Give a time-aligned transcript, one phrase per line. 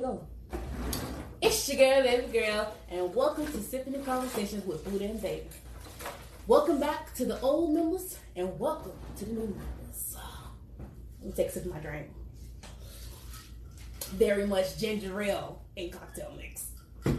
[0.00, 0.26] go.
[1.40, 5.46] It's your girl, baby girl, and welcome to Sipping in Conversations with Buddha and Baby.
[6.46, 10.16] Welcome back to the old members, and welcome to the new members.
[11.20, 12.08] Let me take a sip of my drink.
[14.08, 16.66] Very much ginger ale and cocktail mix.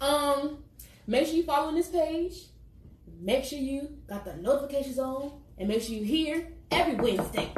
[0.00, 0.64] um,
[1.06, 2.46] make sure you follow this page.
[3.20, 7.52] Make sure you got the notifications on, and make sure you hear every Wednesday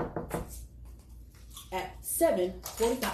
[1.75, 3.11] at 7.45.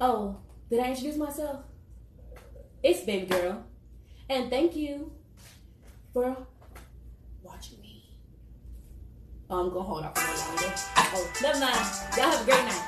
[0.00, 0.36] Oh,
[0.68, 1.60] did I introduce myself?
[2.82, 3.64] It's Baby Girl.
[4.28, 5.12] And thank you
[6.12, 6.36] for
[7.42, 8.18] watching me.
[9.48, 10.74] Oh, I'm gonna hold off for a little longer.
[10.96, 11.76] Oh, never mind.
[12.16, 12.82] Y'all have a great night.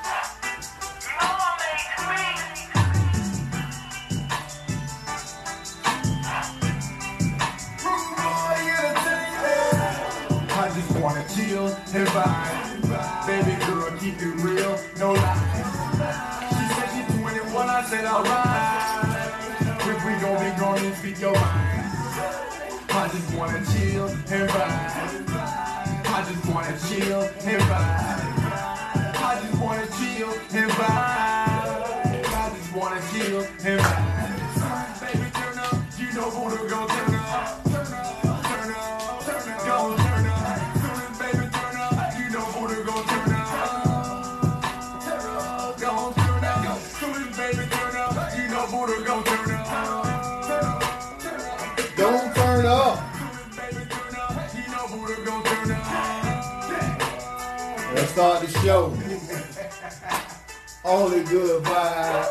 [10.51, 12.78] I just wanna chill and vibe.
[13.25, 15.89] Baby girl, keep it real, no lies.
[16.49, 18.99] She said she 21, I said alright.
[19.89, 21.79] If we gon' be grown and speak your mind.
[22.91, 25.29] I just wanna chill and vibe.
[26.05, 28.29] I just wanna chill and vibe.
[29.15, 32.09] I just wanna chill and vibe.
[32.25, 35.01] I just wanna chill and vibe.
[35.01, 37.18] Baby, turn up, you know who to go turn
[58.19, 58.83] start the show.
[60.83, 62.27] Only good vibes.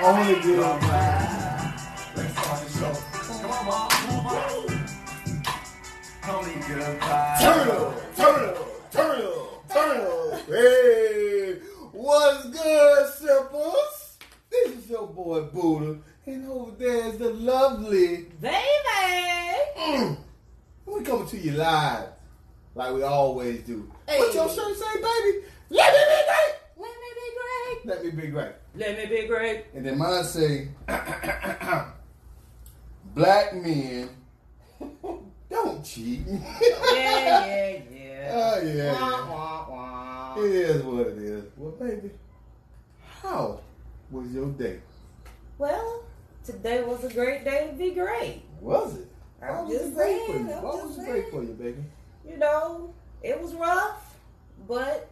[0.00, 2.16] Only good vibes.
[2.16, 2.92] Let's start the show.
[3.40, 3.88] Come on, mom.
[3.88, 4.42] Come on.
[6.28, 7.38] Only good vibes.
[7.38, 10.40] Turn up, turn up, turn up, turn up.
[10.48, 11.60] Hey,
[11.92, 14.18] what's good, sippers?
[14.50, 18.26] This is your boy Buddha, and over there is the lovely.
[18.40, 18.56] Baby!
[19.78, 20.16] Mm.
[20.84, 22.08] We coming to you live,
[22.74, 23.92] like we always do.
[24.06, 25.44] What your shirt say, baby?
[25.70, 26.54] Let me be great.
[26.76, 27.84] Let me be great.
[27.84, 28.52] Let me be great.
[28.74, 29.64] Let me be great.
[29.74, 30.68] And then mine say,
[33.14, 34.08] black men
[35.50, 36.20] don't cheat.
[36.26, 38.30] Yeah, yeah, yeah.
[38.32, 40.42] Oh, yeah, Wah, wah, wah.
[40.42, 41.44] It is what it is.
[41.56, 42.10] Well, baby,
[43.22, 43.60] how
[44.10, 44.80] was your day?
[45.58, 46.02] Well,
[46.44, 48.42] today was a great day to be great.
[48.60, 49.08] Was it?
[49.42, 50.38] I'm What was just it great for you?
[50.52, 51.84] I'm What just was great for you, baby?
[52.28, 52.92] You know,
[53.26, 54.16] it was rough,
[54.68, 55.10] but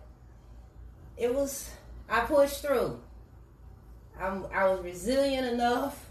[1.16, 1.70] it was.
[2.08, 3.00] I pushed through.
[4.20, 4.46] I'm.
[4.54, 6.08] I was resilient enough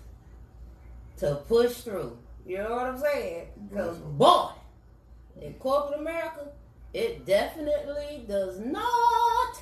[1.18, 2.18] to push through.
[2.46, 3.48] You know what I'm saying?
[3.70, 4.18] Because mm-hmm.
[4.18, 4.50] boy,
[5.42, 6.48] in corporate America,
[6.94, 9.62] it definitely does not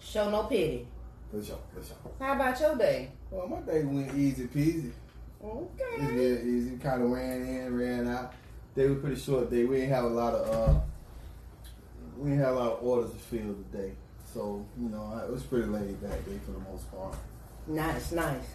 [0.00, 0.86] show no pity.
[1.30, 1.96] For sure, for sure.
[2.20, 3.10] How about your day?
[3.30, 4.92] Well, my day went easy peasy.
[5.42, 6.06] Okay.
[6.06, 6.76] real easy.
[6.76, 8.34] Kind of ran in, ran out.
[8.74, 9.64] Day were pretty short day.
[9.64, 10.80] We didn't have a lot of uh,
[12.16, 13.92] we didn't have a lot of orders to fill today.
[14.32, 17.16] So you know, it was pretty laid back day for the most part.
[17.66, 18.46] Nice, nice.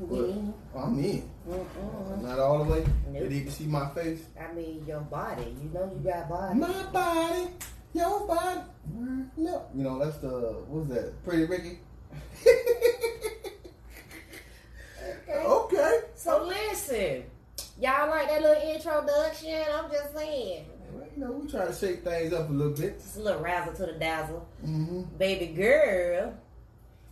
[0.00, 0.30] But
[0.76, 1.30] I'm in.
[1.48, 2.22] Mm-mm.
[2.22, 2.86] Not all the way.
[3.10, 3.28] Nope.
[3.28, 4.24] Did you see my face?
[4.40, 5.54] I mean, your body.
[5.62, 6.58] You know you got body.
[6.58, 7.50] My body,
[7.92, 8.60] your body.
[9.36, 10.28] No, you know that's the
[10.68, 11.22] what's that?
[11.24, 11.78] Pretty Ricky.
[15.28, 15.44] Okay.
[15.46, 16.00] okay.
[16.14, 17.24] So listen,
[17.80, 19.64] y'all like that little introduction?
[19.74, 20.66] I'm just saying.
[20.92, 22.98] Well, you know, we try to shake things up a little bit.
[23.00, 24.46] Just a little razzle to the dazzle.
[24.64, 25.02] Mm-hmm.
[25.18, 26.34] Baby girl,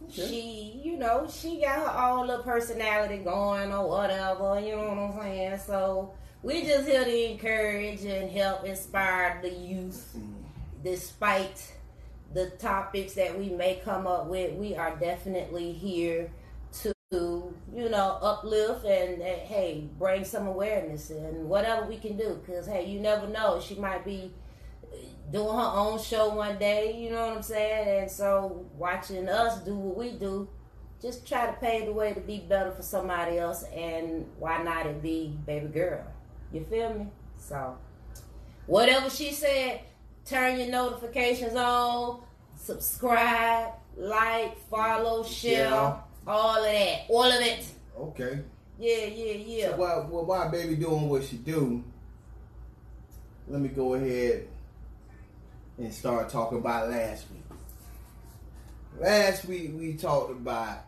[0.04, 0.26] Okay.
[0.28, 4.98] she, you know, she got her own little personality going or whatever, you know what
[4.98, 5.58] I'm saying?
[5.64, 6.12] So
[6.42, 10.16] we just here to encourage and help inspire the youth
[10.82, 11.72] despite
[12.34, 16.30] the topics that we may come up with, we are definitely here
[17.12, 22.40] to, you know, uplift and, hey, bring some awareness and whatever we can do.
[22.44, 23.60] Because, hey, you never know.
[23.60, 24.32] She might be
[25.30, 28.02] doing her own show one day, you know what I'm saying?
[28.02, 30.48] And so, watching us do what we do,
[31.00, 33.64] just try to pave the way to be better for somebody else.
[33.74, 36.04] And why not it be baby girl?
[36.52, 37.06] You feel me?
[37.38, 37.76] So,
[38.66, 39.80] whatever she said,
[40.24, 42.22] turn your notifications on,
[42.56, 45.96] subscribe, like, follow, share, Yeah.
[46.26, 47.64] All of that, all of it.
[47.98, 48.40] Okay.
[48.78, 49.70] Yeah, yeah, yeah.
[49.70, 51.84] So while, well, while baby doing what she do,
[53.48, 54.48] let me go ahead
[55.78, 57.58] and start talking about last week.
[58.98, 60.84] Last week we talked about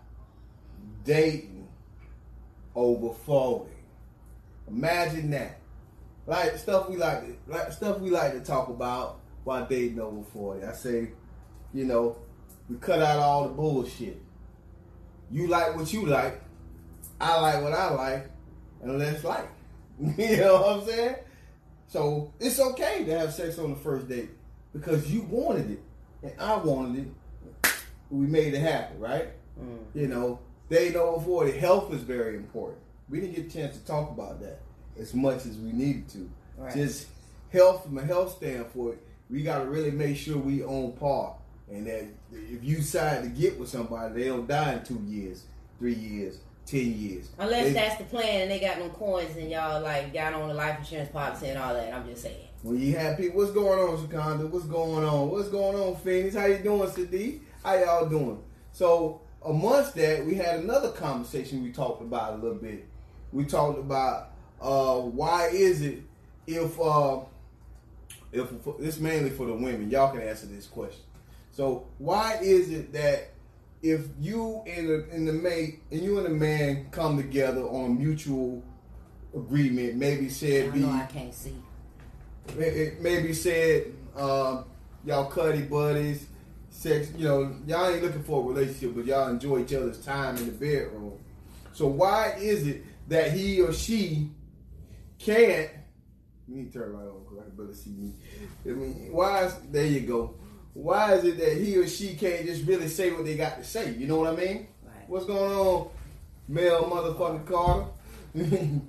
[1.05, 1.69] dating
[2.75, 3.71] over forty.
[4.69, 5.59] Imagine that.
[6.27, 10.23] Like stuff we like, to, like stuff we like to talk about while dating over
[10.33, 10.65] forty.
[10.65, 11.11] I say
[11.75, 12.17] You know,
[12.71, 14.23] we cut out all the bullshit.
[15.31, 16.41] You like what you like.
[17.21, 18.31] I like what I like,
[18.83, 19.49] and let's like.
[20.19, 21.17] you know what I'm saying?
[21.87, 24.31] So it's okay to have sex on the first date
[24.73, 25.83] because you wanted it
[26.23, 27.73] and I wanted it.
[28.11, 29.29] We made it happen, right?
[29.61, 29.79] Mm.
[29.95, 32.79] You know, they know before the health is very important.
[33.09, 34.61] We didn't get a chance to talk about that
[34.99, 36.31] as much as we needed to.
[36.57, 36.75] Right.
[36.75, 37.07] Just
[37.53, 38.99] health from a health standpoint,
[39.31, 41.37] we got to really make sure we on par.
[41.71, 45.45] And that if you decide to get with somebody, they don't die in two years,
[45.79, 47.31] three years, ten years.
[47.39, 50.49] Unless They- that's the plan and they got no coins and y'all like got on
[50.49, 51.93] the life insurance policy and all that.
[51.93, 52.37] I'm just saying.
[52.63, 54.49] When you have people, what's going on, Shakanda?
[54.49, 55.31] What's going on?
[55.31, 56.35] What's going on, Phoenix?
[56.35, 57.41] How you doing, Sadiq?
[57.63, 58.43] How y'all doing?
[58.73, 62.87] So amongst that, we had another conversation we talked about a little bit.
[63.33, 64.31] We talked about
[64.61, 66.03] uh, why is it
[66.47, 67.21] if uh,
[68.33, 68.49] if
[68.81, 71.03] it's mainly for the women, y'all can answer this question.
[71.55, 73.31] So why is it that
[73.81, 77.93] if you and the and the mate and you and the man come together on
[77.93, 78.61] a mutual
[79.33, 81.55] agreement, maybe said be know I can't see.
[82.57, 84.65] maybe said um,
[85.05, 86.27] y'all cuddy buddies,
[86.71, 87.13] sex.
[87.17, 90.47] You know, y'all ain't looking for a relationship, but y'all enjoy each other's time in
[90.47, 91.21] the bedroom.
[91.73, 94.29] So why is it that he or she
[95.21, 95.71] can't?
[96.49, 98.13] You need to turn right on because I can better see me.
[98.67, 99.45] I mean, why?
[99.45, 100.35] Is, there you go.
[100.75, 103.65] Why is it that he or she can't just really say what they got to
[103.65, 103.95] say?
[103.95, 104.67] You know what I mean?
[104.85, 105.09] Right.
[105.09, 105.89] What's going on,
[106.49, 107.87] male motherfucking Carter?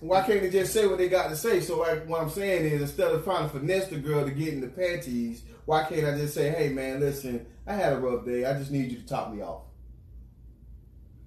[0.00, 1.60] Why can't they just say what they got to say?
[1.60, 4.52] So, like, what I'm saying is, instead of trying to finesse the girl to get
[4.52, 8.24] in the panties, why can't I just say, "Hey, man, listen, I had a rough
[8.24, 8.44] day.
[8.44, 9.62] I just need you to top me off."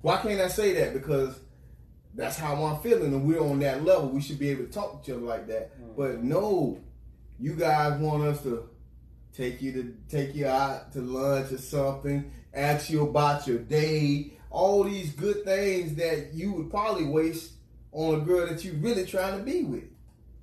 [0.02, 0.94] Why can't I say that?
[0.94, 1.38] Because
[2.16, 4.10] that's how I'm feeling, and we're on that level.
[4.10, 5.80] We should be able to talk to each other like that.
[5.82, 5.98] Mm.
[5.98, 6.80] But no,
[7.40, 8.70] you guys want us to
[9.36, 14.34] take you to take you out to lunch or something, ask you about your day,
[14.50, 17.54] all these good things that you would probably waste
[17.92, 19.86] on a girl that you really trying to be with.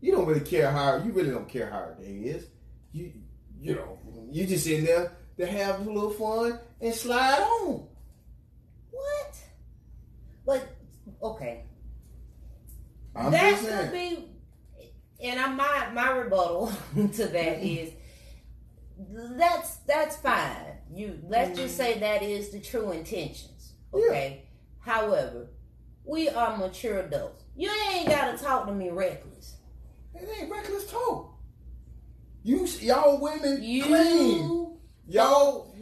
[0.00, 2.46] You don't really care how you really don't care how her day is.
[2.92, 3.12] You
[3.60, 3.98] you know
[4.30, 7.86] you just in there to have a little fun and slide on.
[8.90, 9.36] What?
[10.46, 10.68] But
[11.22, 11.64] okay.
[13.14, 14.28] I'm that could be
[15.20, 17.92] and I'm my my rebuttal to that is
[18.98, 20.78] that's that's fine.
[20.92, 21.94] You let's just mm-hmm.
[21.94, 23.72] say that is the true intentions.
[23.92, 24.44] Okay.
[24.80, 25.48] However,
[26.04, 27.44] we are mature adults.
[27.56, 29.56] You ain't gotta talk to me reckless.
[30.14, 31.34] It ain't reckless talk.
[32.42, 34.76] You y'all women You clean.
[35.06, 35.74] Y'all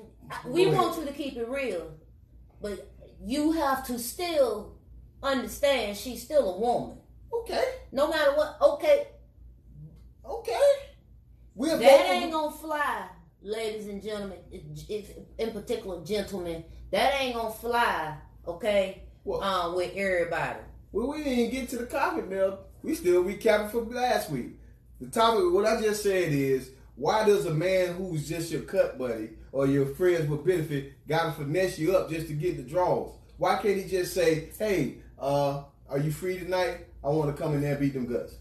[0.44, 1.92] we want you to keep it real,
[2.60, 2.90] but
[3.24, 4.76] you have to still
[5.22, 6.98] understand she's still a woman.
[7.32, 9.08] okay, No matter what, okay,
[10.24, 10.70] okay.
[11.56, 13.06] We're that ain't gonna fly,
[13.42, 14.38] ladies and gentlemen.
[14.52, 18.14] If, in particular, gentlemen, that ain't gonna fly.
[18.46, 20.60] Okay, Well- um, with everybody.
[20.92, 22.58] Well, we didn't get to the topic now.
[22.82, 24.58] We still recapping from last week.
[25.00, 28.98] The topic, what I just said is, why does a man who's just your cut
[28.98, 33.12] buddy or your friends with benefit gotta finesse you up just to get the draws?
[33.38, 36.86] Why can't he just say, hey, uh, are you free tonight?
[37.02, 38.34] I want to come in there and beat them guts.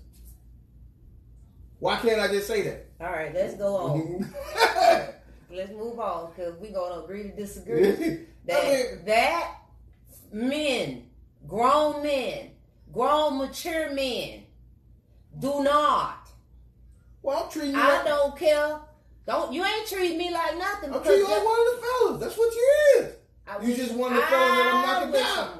[1.79, 2.84] Why can't I just say that?
[3.01, 4.01] All right, let's go on.
[4.01, 5.55] Mm-hmm.
[5.55, 8.25] let's move on because we gonna agree to disagree.
[8.45, 9.55] that I mean- that
[10.31, 11.03] men,
[11.47, 12.51] grown men,
[12.93, 14.43] grown mature men,
[15.39, 16.29] do not.
[17.21, 18.79] well, I'm treating you I like, don't care.
[19.27, 22.21] Don't you ain't treat me like nothing I'm treating you like one of the fellas.
[22.21, 23.13] That's what you is.
[23.47, 25.59] I you wish- just one of the fellas that I'm I knocking down.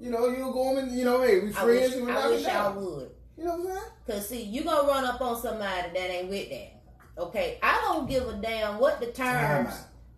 [0.00, 2.14] You know, you go in, you know, hey, we I friends wish, and we I,
[2.14, 2.76] knocking wish I down.
[2.84, 3.10] would.
[3.40, 3.90] You know what I'm saying?
[4.06, 6.68] Cause see, you gonna run up on somebody that ain't with them.
[7.16, 9.72] Okay, I don't give a damn what the terms.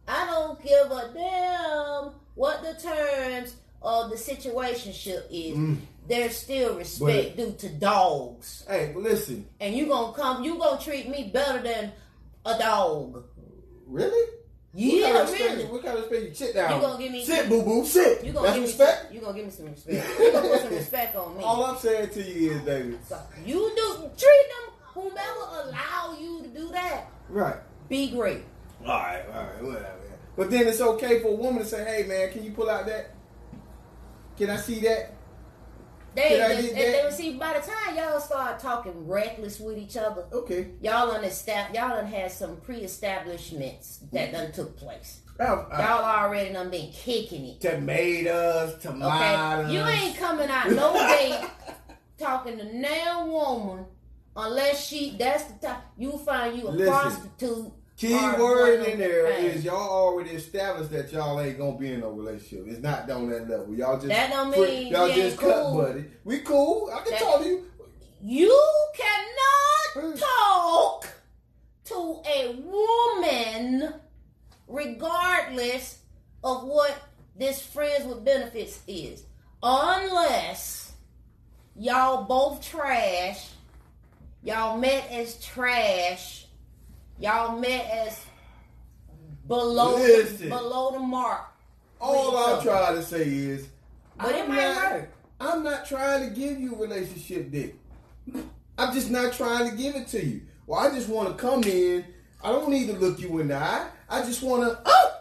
[0.08, 5.56] I don't give a damn what the terms of the situationship is.
[5.56, 5.76] Mm.
[6.08, 10.42] There's still respect due to dogs, Hey, but listen, and you gonna come.
[10.42, 11.92] You gonna treat me better than
[12.44, 13.22] a dog.
[13.86, 14.30] really?
[14.74, 15.64] Yeah, what kind of respect, really.
[15.66, 16.74] What kind of respect you sit down?
[16.74, 18.24] You gonna give me- sit, boo boo, sit.
[18.24, 19.10] You gonna That's give respect.
[19.10, 19.16] me.
[19.16, 20.08] You gonna give me some respect.
[20.20, 21.44] You gonna put some respect on me.
[21.44, 22.98] All I'm saying to you is, baby.
[23.08, 24.74] So you do treat them.
[24.94, 27.56] Whomever allow you to do that, Right.
[27.88, 28.42] be great.
[28.82, 29.86] All right, all right, whatever.
[30.36, 32.86] But then it's okay for a woman to say, "Hey, man, can you pull out
[32.86, 33.10] that?
[34.38, 35.12] Can I see that?"
[36.14, 39.96] They, I they, they, they see by the time y'all start talking reckless with each
[39.96, 40.68] other, Okay.
[40.82, 41.74] y'all understand.
[41.74, 45.20] Y'all done had some pre-establishments that done took place.
[45.40, 47.60] Uh, uh, Y'all already done been kicking it.
[47.60, 49.64] tomatoes, tomatoes.
[49.66, 51.40] Okay, you ain't coming out no date
[52.18, 53.86] talking to no woman
[54.36, 55.16] unless she.
[55.18, 56.92] That's the time you find you a Listen.
[56.92, 62.00] prostitute Key word in there is y'all already established that y'all ain't gonna be in
[62.00, 62.66] no relationship.
[62.66, 63.72] It's not on that level.
[63.76, 66.04] Y'all just That don't mean y'all just ain't cut buddy.
[66.24, 66.90] We cool.
[66.92, 67.70] I can That- talk to you.
[68.20, 71.06] You cannot talk
[71.84, 73.94] to a woman
[74.66, 75.98] regardless
[76.42, 76.96] of what
[77.36, 79.22] this friends with benefits is.
[79.62, 80.90] Unless
[81.76, 83.48] y'all both trash,
[84.42, 86.41] y'all met as trash,
[87.22, 88.20] y'all met as
[89.46, 90.48] below Listen.
[90.48, 91.42] below the mark.
[92.00, 93.68] All I'm trying to say is,
[94.16, 95.14] But it I'm might not, hurt.
[95.40, 97.76] I'm not trying to give you a relationship dick.
[98.76, 100.42] I'm just not trying to give it to you.
[100.66, 102.04] Well, I just want to come in.
[102.42, 103.88] I don't need to look you in the eye.
[104.08, 105.12] I just want to oh,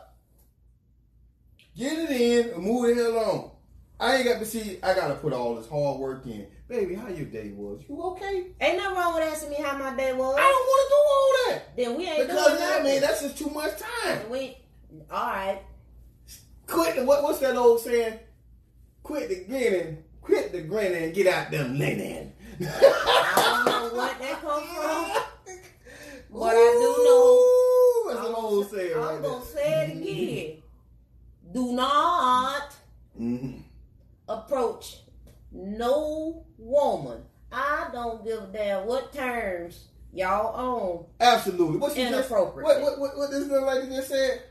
[1.77, 3.51] get it in and move it along.
[4.00, 4.79] I ain't got to see.
[4.81, 6.96] I got to put all this hard work in, baby.
[6.96, 7.82] How your day was?
[7.88, 8.48] You okay?
[8.62, 10.36] Ain't nothing wrong with asking me how my day was.
[10.40, 12.84] I don't want to do all that then we ain't because doing I nothing.
[12.86, 14.30] mean that's just too much time.
[14.30, 14.58] we
[15.12, 15.62] all right.
[16.68, 17.06] Quit.
[17.06, 18.20] What, what's that old saying?
[19.04, 20.04] Quit the grinning.
[20.22, 22.32] Quit the grinning and get out them linen.
[22.62, 25.24] I don't know what that come from.
[26.34, 29.63] But I do know- That's an I'm old saying I'm right gonna there.
[29.63, 30.63] say it again.
[31.54, 32.74] Do not
[33.20, 33.63] Mhm.
[34.30, 34.98] approach
[35.51, 37.22] no woman.
[37.51, 41.05] I don't give a damn what terms y'all own.
[41.20, 41.77] Absolutely.
[41.77, 42.65] What's she just, Inappropriate.
[42.65, 44.43] what, what, what, what this little lady just said?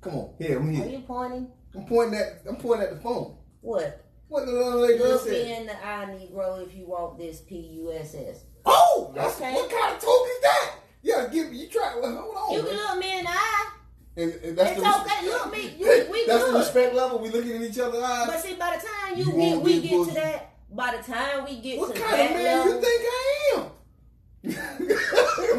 [0.00, 1.48] Come on, here, I'm Are you pointing?
[1.74, 3.36] I'm pointing at I'm pointing at the phone.
[3.62, 4.04] What?
[4.28, 7.40] What the little lady just Look me in the eye, Negro, if you want this
[7.40, 8.44] P-U-S-S.
[8.66, 9.54] Oh, that's, Okay.
[9.54, 10.74] what kind of talk is that?
[11.02, 11.58] Yeah, give me.
[11.58, 11.96] You try.
[12.00, 12.52] Well, hold on.
[12.52, 12.70] You man.
[12.70, 13.70] can look me in the eye.
[14.16, 15.26] And, and that's It's the okay.
[15.26, 15.74] Look me.
[15.78, 17.18] You, we that's the respect level.
[17.18, 18.04] We looking in each other's eyes.
[18.04, 18.24] Ah.
[18.26, 20.10] But see, by the time you, You get, we get pussy.
[20.10, 22.80] to that, by the time we get what to kind that of man level, you
[22.80, 23.64] think I am?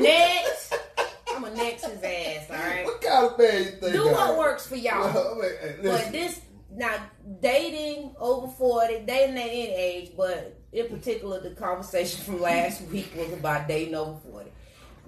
[0.02, 0.74] next,
[1.36, 2.50] I'm gonna next his ass.
[2.50, 2.86] All right.
[2.86, 5.14] What kind of man you think Do I what works for y'all.
[5.14, 6.42] Well, wait, hey, But this
[6.72, 6.96] now
[7.42, 13.12] dating over forty, dating at any age, but in particular, the conversation from last week
[13.16, 14.52] was about dating over forty.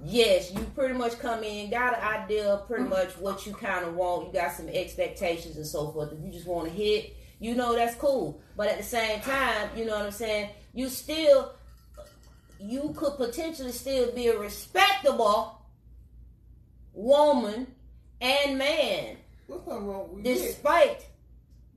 [0.04, 3.86] Yes, you pretty much come in, got an idea of pretty much what you kind
[3.86, 4.28] of want.
[4.28, 6.14] You got some expectations and so forth.
[6.14, 8.42] If you just want to hit, you know that's cool.
[8.56, 10.50] But at the same time, you know what I'm saying.
[10.74, 11.54] You still,
[12.60, 15.62] you could potentially still be a respectable
[16.94, 17.68] woman
[18.20, 21.06] and man What's wrong with despite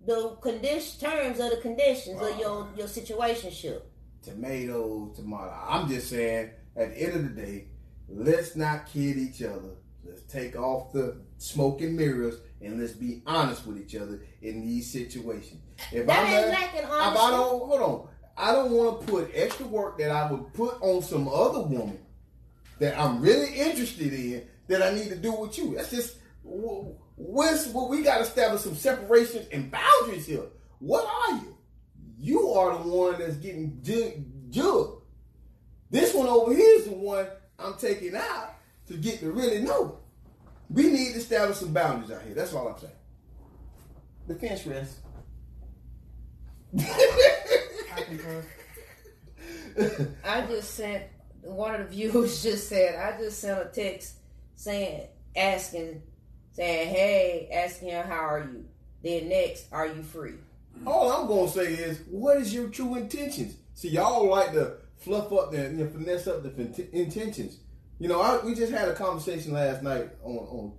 [0.04, 3.82] the condition terms of the conditions of your your situationship.
[4.22, 5.54] Tomato, tomato.
[5.68, 7.66] I'm just saying, at the end of the day,
[8.10, 9.76] let's not kid each other.
[10.04, 14.60] Let's take off the smoke and mirrors and let's be honest with each other in
[14.66, 15.60] these situations.
[15.92, 18.08] If That I'm ain't not- lacking if I don't hold on.
[18.36, 21.98] I don't want to put extra work that I would put on some other woman
[22.78, 25.74] that I'm really interested in that I need to do with you.
[25.74, 30.44] That's just what's what we got to establish some separations and boundaries here.
[30.78, 31.56] What are you?
[32.18, 35.02] You are the one that's getting ju- jugged.
[35.90, 37.26] This one over here is the one
[37.62, 38.54] I'm taking out
[38.88, 39.98] to get to really know.
[40.68, 42.34] We need to establish some boundaries out here.
[42.34, 42.92] That's all I'm saying.
[44.28, 44.96] Defense rest.
[50.24, 51.04] I just sent
[51.42, 54.14] one of the viewers just said I just sent a text
[54.54, 56.02] saying asking
[56.52, 58.64] saying hey asking him how are you
[59.02, 60.34] then next are you free
[60.86, 63.54] All I'm gonna say is, what is your true intentions?
[63.74, 67.58] See, y'all like to fluff up the, you know, finesse up the intentions.
[67.98, 70.72] You know, I, we just had a conversation last night on on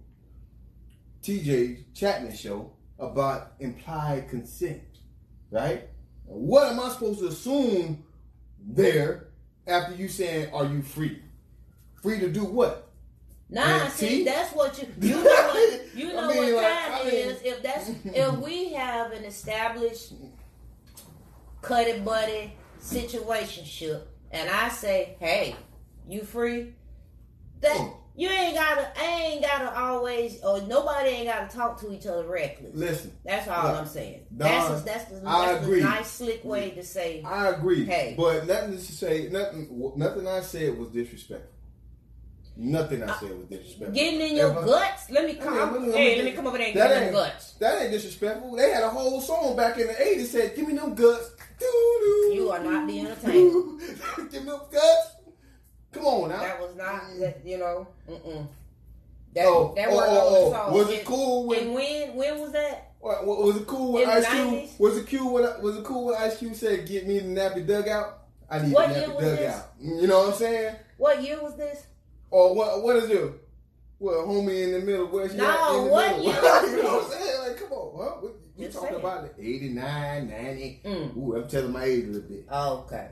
[1.23, 4.81] TJ Chapman show about implied consent,
[5.51, 5.89] right?
[6.25, 8.03] What am I supposed to assume
[8.59, 9.27] there
[9.67, 11.21] after you saying, "Are you free"?
[12.01, 12.87] Free to do what?
[13.49, 16.91] Nah, And see, that's what you you know what you I mean, what like, time
[16.93, 20.13] I mean- is if that's if we have an established
[21.61, 25.55] cutty buddy situationship and I say, Hey,
[26.07, 26.73] you free?
[27.61, 27.87] That Hmm.
[28.15, 32.23] you ain't gotta I ain't gotta always or nobody ain't gotta talk to each other
[32.23, 32.73] reckless.
[32.73, 34.21] Listen, That's all Look, I'm saying.
[34.35, 37.85] Don, that's a, that's the, I that's nice slick way to say I agree.
[37.85, 38.15] Hey.
[38.17, 41.49] But nothing to say, nothing, nothing I said was disrespectful.
[42.57, 43.93] Nothing I said was disrespectful.
[43.93, 45.09] getting in your I- guts.
[45.09, 46.87] Let me come Hey, let me- let hey, let me come over there and that
[46.89, 47.53] get in your guts.
[47.53, 48.55] That ain't disrespectful.
[48.55, 51.31] They had a whole song back in the 80s said, Give me them guts.
[51.61, 53.51] You are not the entertainer.
[54.17, 55.07] Me them guts.
[55.91, 56.39] Come on now.
[56.39, 57.87] That was not that you know.
[58.09, 58.47] Mm-mm.
[59.33, 60.77] That Oh, that oh, worked oh, oh.
[60.77, 62.91] Was it And- cool when- And when when was that?
[62.99, 64.69] What, what- was it cool when Ice Cube?
[64.79, 67.65] Was it cool when was it cool when Ice Cube said, "Get me the nappy
[67.65, 68.19] dugout"?
[68.49, 69.39] I need What the nappy was this?
[69.39, 69.65] dugout.
[69.81, 70.75] You know what I'm saying?
[70.97, 71.83] What year was this?
[72.29, 72.83] Or what?
[72.83, 73.33] What is it?
[73.97, 75.07] What homie in the middle?
[75.07, 76.23] Where she No, the what middle?
[76.25, 76.35] year?
[76.77, 77.39] you know what I'm saying?
[77.47, 78.27] Like, come on, huh?
[78.57, 78.99] You talking saying.
[78.99, 80.81] about the 89, 90?
[80.85, 81.17] Mm.
[81.17, 82.45] Ooh, I'm telling my age a little bit.
[82.51, 83.07] Okay,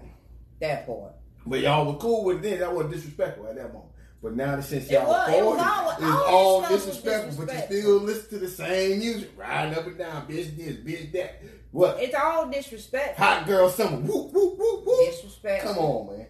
[0.60, 1.14] that part.
[1.46, 2.60] But y'all were cool with it then.
[2.60, 3.92] That wasn't disrespectful at that moment.
[4.22, 6.86] But now that since y'all was- it was 40, all- it's all all that stuff
[6.86, 10.58] was disrespectful, but you still listen to the same music, riding up and down, bitch
[10.58, 11.42] this, bitch that.
[11.72, 12.02] What?
[12.02, 13.24] It's all disrespectful.
[13.26, 13.98] Hot girl summer.
[13.98, 15.10] Whoop, whoop, whoop, whoop.
[15.12, 15.74] Disrespectful.
[15.74, 16.28] Come on, man.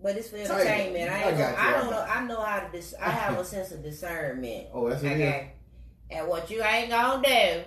[0.00, 1.10] But it's for entertainment.
[1.10, 2.00] I I ain't gonna, I I don't know.
[2.08, 2.68] I know how to.
[2.72, 4.68] Dis- I have a sense of discernment.
[4.72, 5.14] Oh, that's what it.
[5.16, 5.52] Okay.
[6.10, 7.62] And what you ain't gonna do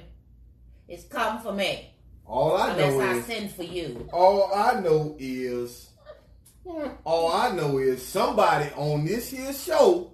[0.92, 1.94] is come for me
[2.26, 4.08] All I know unless I is, send for you.
[4.14, 5.90] all I know is,
[7.04, 10.12] all I know is somebody on this here show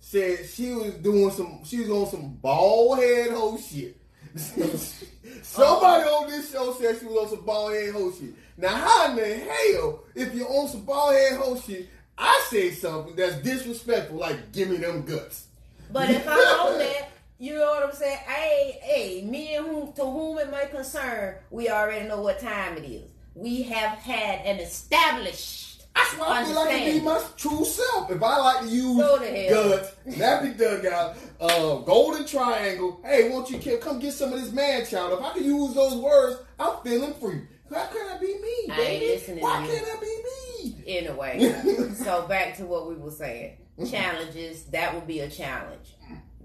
[0.00, 3.96] said she was doing some, she was on some bald head hoe shit.
[5.42, 8.34] Somebody on this show said she was on some bald head hoe shit.
[8.56, 11.88] Now, how in the hell, if you're on some bald head hoe shit,
[12.18, 15.46] I say something that's disrespectful, like give me them guts.
[15.92, 18.18] But if I'm on that, you know what I'm saying?
[18.26, 22.76] Hey, hey, me and whom to whom it may concern, we already know what time
[22.76, 23.10] it is.
[23.34, 25.82] We have had an established.
[25.94, 28.10] That's why I feel like I be my true self.
[28.10, 33.48] If I like to use Go to guts, nappy dugout, uh, golden triangle, hey, won't
[33.50, 35.18] you come get some of this man child?
[35.18, 37.42] If I can use those words, I'm feeling free.
[37.68, 39.38] Why can't I be me, I ain't baby?
[39.38, 39.72] to Why you.
[39.72, 40.84] can't I be me?
[40.98, 43.56] Anyway, so back to what we were saying.
[43.90, 45.94] Challenges, that would be a challenge.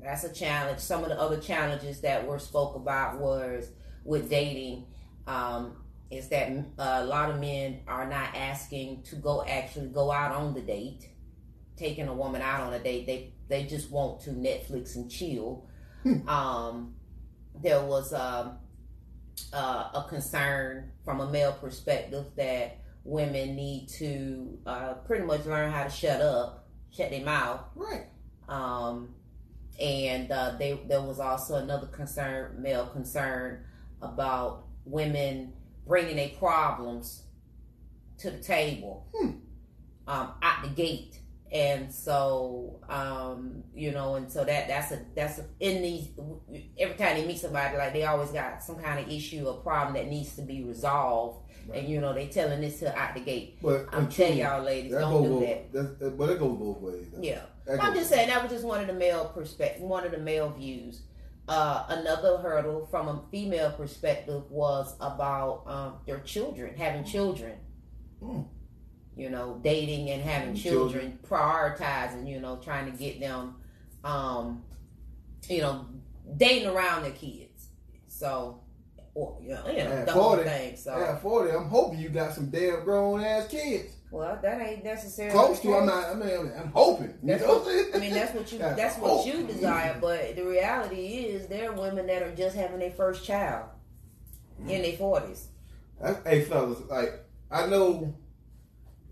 [0.03, 0.79] That's a challenge.
[0.79, 3.71] Some of the other challenges that were spoke about was
[4.03, 4.85] with dating,
[5.27, 10.11] um, is that uh, a lot of men are not asking to go actually go
[10.11, 11.09] out on the date,
[11.77, 13.05] taking a woman out on a date.
[13.05, 15.67] They they just want to Netflix and chill.
[16.27, 16.95] um,
[17.61, 18.57] there was um,
[19.53, 25.71] uh, a concern from a male perspective that women need to uh, pretty much learn
[25.71, 27.61] how to shut up, shut their mouth.
[27.75, 28.05] Right.
[28.47, 29.15] Um,
[29.79, 33.63] and uh, they, there was also another concern, male concern,
[34.01, 35.53] about women
[35.87, 37.23] bringing their problems
[38.19, 39.29] to the table Hmm.
[40.07, 41.19] um, at the gate.
[41.51, 46.09] And so, um, you know, and so that that's a that's a, in these
[46.77, 49.95] every time they meet somebody, like they always got some kind of issue or problem
[49.95, 51.79] that needs to be resolved, Right.
[51.79, 53.57] and you know they telling this to out the gate.
[53.63, 55.73] But I'm telling y'all, ladies, don't do that.
[55.73, 57.07] that's- but it goes both ways.
[57.11, 57.19] though.
[57.23, 57.41] Yeah.
[57.77, 60.49] I'm just saying that was just one of the male perspective, one of the male
[60.49, 61.01] views.
[61.47, 67.53] Uh, another hurdle from a female perspective was about um, their children, having children.
[68.21, 68.45] Mm.
[69.15, 72.27] You know, dating and having Having children, prioritizing.
[72.27, 73.55] You know, trying to get them,
[74.03, 74.63] um,
[75.49, 75.87] you know,
[76.37, 77.69] dating around their kids.
[78.07, 78.61] So,
[79.15, 80.43] or you know, you know the whole 40.
[80.43, 80.75] thing.
[80.77, 83.93] So, At 40, I'm hoping you got some damn grown ass kids.
[84.11, 87.13] Well, that ain't necessarily Close to, I'm not, I mean, I'm hoping.
[87.21, 87.91] You That's know what, what I'm saying?
[87.93, 89.27] I mean, that's what you That's that's what hope.
[89.27, 89.97] you desire.
[90.01, 93.69] But the reality is, there are women that are just having their first child
[94.59, 94.81] in mm-hmm.
[94.81, 95.47] their forties.
[96.25, 98.15] Hey, fellas, like, I know,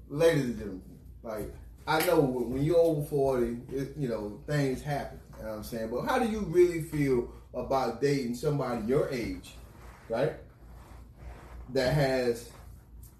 [0.09, 0.81] ladies and gentlemen,
[1.21, 1.53] like,
[1.85, 5.19] I know when you're over 40, it, you know, things happen.
[5.37, 5.89] You know what I'm saying?
[5.89, 9.53] But how do you really feel about dating somebody your age,
[10.09, 10.33] right?
[11.73, 12.49] That has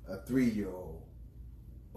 [0.10, 0.87] a three year old,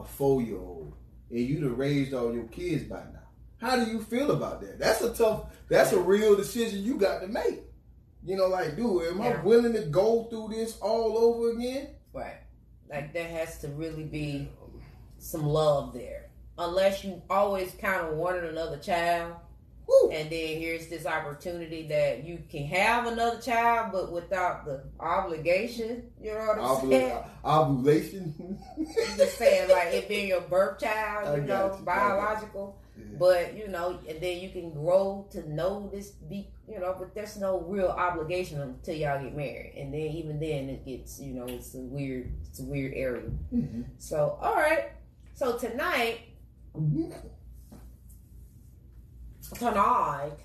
[0.00, 0.94] a four year old,
[1.30, 3.20] and you'd have raised all your kids by now.
[3.58, 4.78] How do you feel about that?
[4.78, 7.60] That's a tough, that's a real decision you got to make.
[8.24, 11.88] You know, like, dude, am I willing to go through this all over again?
[12.12, 12.40] Right.
[12.90, 14.50] Like there has to really be
[15.18, 16.30] some love there.
[16.58, 19.34] Unless you always kind of wanted another child,
[19.90, 20.10] Woo.
[20.10, 26.10] and then here's this opportunity that you can have another child, but without the obligation.
[26.22, 27.10] You know what I'm saying?
[27.10, 28.58] Ovula- ovulation.
[28.78, 32.78] I'm just saying, like it being your birth child, you know, you, biological.
[32.96, 33.04] Yeah.
[33.18, 36.10] But you know, and then you can grow to know this.
[36.10, 40.38] Be you know, but there's no real obligation until y'all get married, and then even
[40.38, 43.30] then it gets you know it's a weird, it's a weird area.
[43.52, 43.84] Mhm.
[43.98, 44.90] So all right,
[45.34, 46.20] so tonight,
[49.54, 50.36] tonight,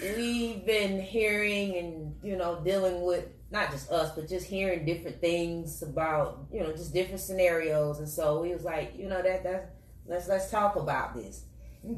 [0.00, 5.20] we've been hearing and you know dealing with not just us, but just hearing different
[5.20, 9.44] things about you know just different scenarios, and so we was like, you know that
[9.44, 11.44] that let's let's talk about this.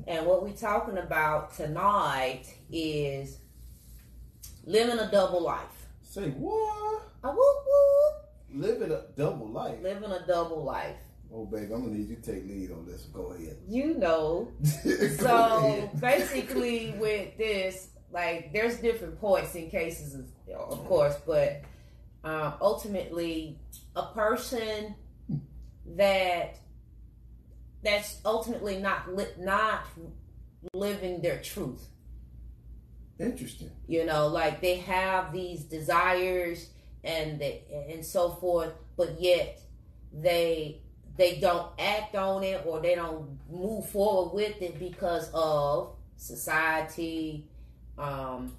[0.07, 3.39] And what we're talking about tonight is
[4.67, 5.87] living a double life.
[6.03, 7.03] Say what?
[7.25, 8.63] A whoop whoop.
[8.63, 9.81] Living a double life.
[9.83, 10.97] Living a double life.
[11.33, 13.03] Oh, babe, I'm gonna need you to take lead on this.
[13.13, 13.57] Go ahead.
[13.69, 14.51] You know.
[15.19, 16.01] So ahead.
[16.01, 21.63] basically, with this, like, there's different points in cases, of, of course, but
[22.25, 23.59] um, ultimately,
[23.95, 24.95] a person
[25.97, 26.59] that
[27.83, 29.85] that's ultimately not li- not
[30.73, 31.89] living their truth.
[33.19, 33.71] Interesting.
[33.87, 36.71] You know, like they have these desires
[37.05, 39.61] and they, and so forth, but yet
[40.13, 40.81] they
[41.19, 47.47] they don't act on it or they don't move forward with it because of society,
[47.99, 48.53] um,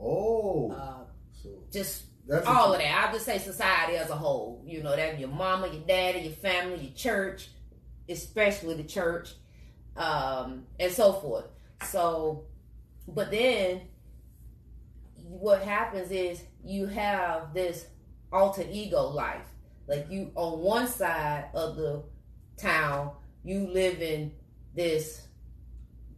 [0.00, 3.04] Oh, uh, so just that's all of that.
[3.04, 4.62] I'll just say society as a whole.
[4.66, 7.48] You know, that your mama, your daddy, your family, your church,
[8.08, 9.34] especially the church,
[9.96, 11.46] um, and so forth.
[11.86, 12.44] So,
[13.06, 13.82] but then
[15.16, 17.86] what happens is you have this
[18.32, 19.46] alter ego life.
[19.86, 22.02] Like you on one side of the
[22.56, 24.32] town, you live in
[24.74, 25.26] this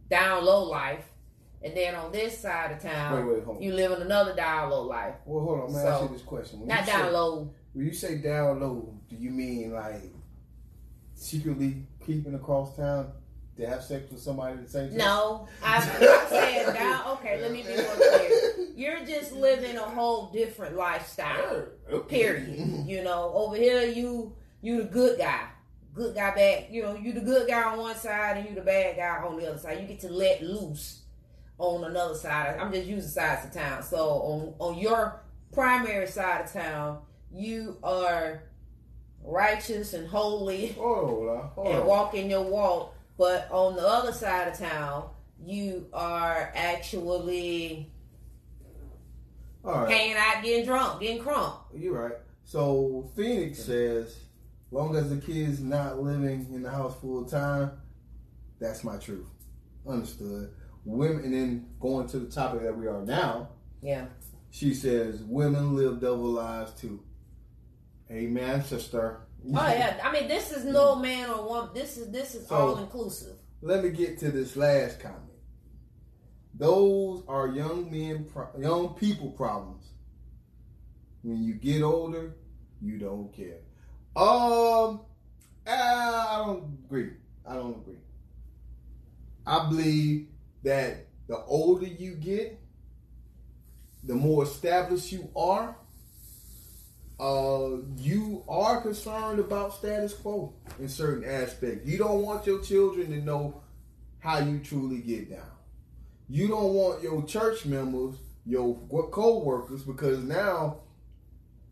[0.09, 1.05] down low life,
[1.61, 4.83] and then on this side of town, Wait, wait, you live in another down low
[4.83, 5.15] life.
[5.25, 5.73] Well, hold on.
[5.73, 6.59] Let me ask you this question.
[6.59, 7.53] When Not you say, down low.
[7.73, 10.13] When you say down low, do you mean like
[11.13, 13.11] secretly creeping across town
[13.57, 14.97] to have sex with somebody at the same time?
[14.97, 17.07] No, I'm not saying down.
[17.17, 18.53] Okay, let me be more clear.
[18.75, 21.65] You're just living a whole different lifestyle.
[21.91, 22.17] Okay.
[22.17, 22.85] Period.
[22.87, 25.47] You know, over here you you the good guy,
[25.93, 26.67] good guy back.
[26.69, 29.37] You know, you the good guy on one side and you the bad guy on
[29.37, 29.81] the other side.
[29.81, 31.01] You get to let loose
[31.57, 32.57] on another side.
[32.59, 33.81] I'm just using sides of town.
[33.83, 36.99] So on on your primary side of town,
[37.31, 38.43] you are
[39.23, 42.93] righteous and holy Hold on, hold and walking your walk.
[43.17, 45.09] But on the other side of town,
[45.43, 47.91] you are actually
[49.63, 49.89] right.
[49.89, 51.55] hanging out, getting drunk, getting crunk.
[51.75, 52.17] You're right.
[52.43, 54.17] So Phoenix says,
[54.71, 57.71] long as the kid's not living in the house full time,
[58.59, 59.27] that's my truth.
[59.87, 60.51] Understood.
[60.85, 63.49] Women, and then going to the topic that we are now,
[63.81, 64.05] Yeah.
[64.51, 67.03] she says, women live double lives too.
[68.09, 69.19] Amen, sister.
[69.53, 69.99] Oh yeah.
[70.03, 71.69] I mean, this is no man or woman.
[71.73, 73.35] This is this is So- all inclusive.
[73.61, 75.21] Let me get to this last comment.
[76.53, 79.85] Those are young men, pro- young people problems.
[81.23, 82.35] When you get older,
[82.81, 83.59] you don't care.
[84.15, 85.01] Um,
[85.65, 87.11] I don't agree.
[87.45, 87.99] I don't agree.
[89.45, 90.27] I believe
[90.63, 92.59] that the older you get,
[94.03, 95.75] the more established you are.
[97.19, 101.87] Uh, you are concerned about status quo in certain aspects.
[101.87, 103.61] You don't want your children to know
[104.19, 105.49] how you truly get down.
[106.29, 108.75] You don't want your church members, your
[109.11, 110.81] co-workers, because now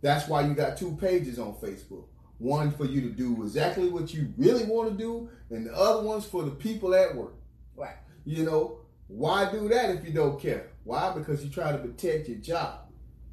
[0.02, 2.06] that's why you got two pages on Facebook.
[2.38, 6.04] One for you to do exactly what you really want to do, and the other
[6.04, 7.36] one's for the people at work.
[7.76, 7.96] Right.
[8.26, 10.72] You know, why do that if you don't care?
[10.84, 11.14] Why?
[11.14, 12.85] Because you try to protect your job.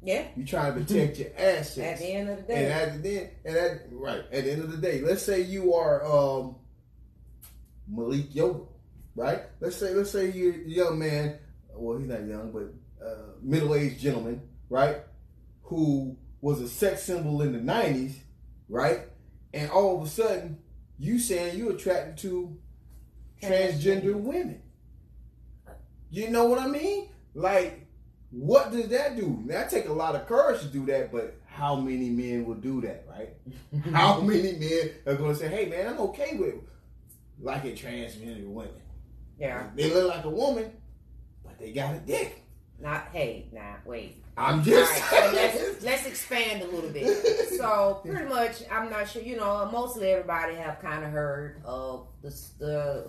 [0.03, 0.25] Yeah.
[0.35, 1.77] You try to protect your assets.
[1.77, 2.65] At the end of the day.
[2.65, 5.41] And at the end, and at right at the end of the day, let's say
[5.41, 6.55] you are um,
[7.87, 8.67] Malik Yoba,
[9.15, 9.41] right?
[9.59, 11.39] Let's say let's say you're a young man.
[11.73, 14.97] Well, he's not young, but uh, middle aged gentleman, right?
[15.63, 18.15] Who was a sex symbol in the '90s,
[18.67, 19.01] right?
[19.53, 20.57] And all of a sudden,
[20.99, 22.57] you saying you're attracted to
[23.41, 24.61] transgender women.
[26.09, 27.09] You know what I mean?
[27.33, 27.82] Like,
[28.33, 29.43] what does that do?
[29.45, 32.81] That take a lot of courage to do that, but how many men will do
[32.81, 33.29] that, right?
[33.93, 36.55] how many men are going to say, "Hey, man, I'm okay with
[37.39, 38.73] liking transgender women.
[39.39, 39.67] Yeah.
[39.75, 40.71] They look like a woman,
[41.43, 42.43] but they got a dick."
[42.79, 44.23] Not hey, nah, wait.
[44.35, 47.07] I'm just right, so let's let's expand a little bit.
[47.57, 49.21] So pretty much, I'm not sure.
[49.21, 53.07] You know, mostly everybody have kind of heard of the the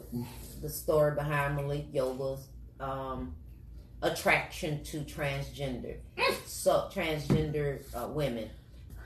[0.60, 2.46] the story behind Malik Yoba's
[2.78, 3.34] um,
[4.04, 5.96] attraction to transgender,
[6.46, 8.50] so transgender uh, women,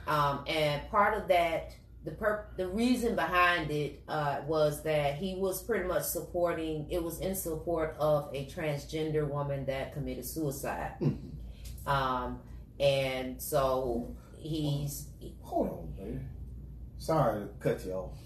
[0.07, 1.73] um, and part of that.
[2.05, 6.87] The per- the reason behind it uh, was that he was pretty much supporting.
[6.89, 10.93] It was in support of a transgender woman that committed suicide.
[11.85, 12.39] Um,
[12.79, 15.07] and so he's
[15.41, 16.19] Hold on, baby.
[16.97, 18.17] Sorry to cut you off.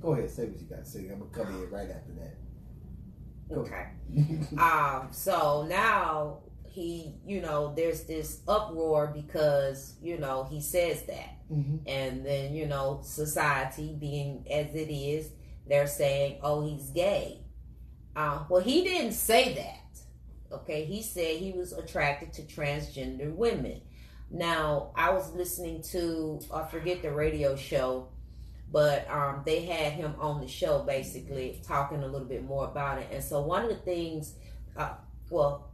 [0.00, 1.08] Go ahead, say what you got to say.
[1.10, 2.34] I'm gonna come in right after that.
[3.52, 3.86] Okay.
[4.58, 11.30] Um, so now he, you know, there's this uproar because you know he says that,
[11.50, 11.80] Mhm.
[11.86, 15.30] and then you know society being as it is,
[15.66, 17.40] they're saying, oh, he's gay.
[18.16, 20.54] Uh, well, he didn't say that.
[20.56, 23.80] Okay, he said he was attracted to transgender women.
[24.30, 28.08] Now, I was listening to I forget the radio show,
[28.70, 32.98] but um, they had him on the show basically talking a little bit more about
[32.98, 33.08] it.
[33.12, 34.34] And so one of the things,
[34.76, 34.94] uh,
[35.30, 35.70] well,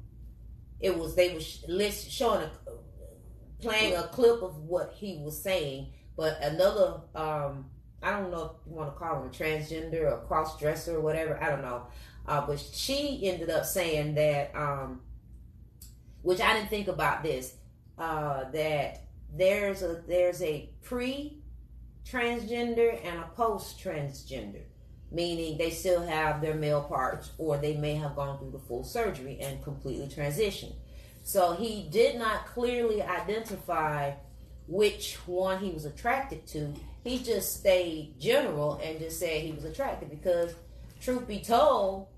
[0.80, 2.50] it was they were showing a
[3.60, 7.66] playing a clip of what he was saying, but another um,
[8.02, 11.00] I don't know if you want to call him a transgender or cross dresser or
[11.00, 11.42] whatever.
[11.42, 11.86] I don't know.
[12.26, 15.00] Uh, but she ended up saying that, um,
[16.22, 17.54] which I didn't think about this,
[17.98, 21.39] uh, that there's a there's a pre
[22.08, 24.62] transgender and a post transgender,
[25.10, 28.84] meaning they still have their male parts or they may have gone through the full
[28.84, 30.74] surgery and completely transitioned.
[31.24, 34.12] So he did not clearly identify
[34.66, 36.74] which one he was attracted to.
[37.04, 40.54] He just stayed general and just said he was attracted because,
[41.00, 42.08] truth be told,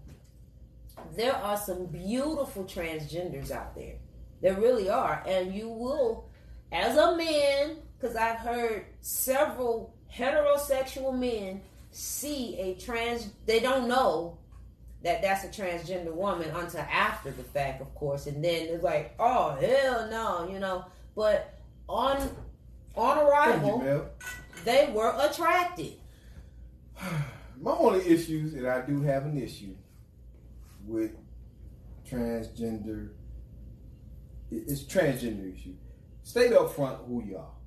[1.17, 3.95] there are some beautiful transgenders out there.
[4.41, 5.23] There really are.
[5.27, 6.29] And you will,
[6.71, 11.61] as a man, because I've heard several heterosexual men
[11.93, 14.39] see a trans, they don't know
[15.05, 18.27] that that's a transgender woman until after the fact, of course.
[18.27, 20.85] And then it's like, oh, hell no, you know.
[21.15, 22.29] But on
[22.97, 24.05] on arrival, you,
[24.65, 25.95] they were attracted.
[27.61, 29.77] My only issues, and I do have an issue
[30.87, 31.13] with
[32.11, 33.11] transgender,
[34.51, 35.75] it's transgender issue.
[36.25, 37.62] State up front who you are.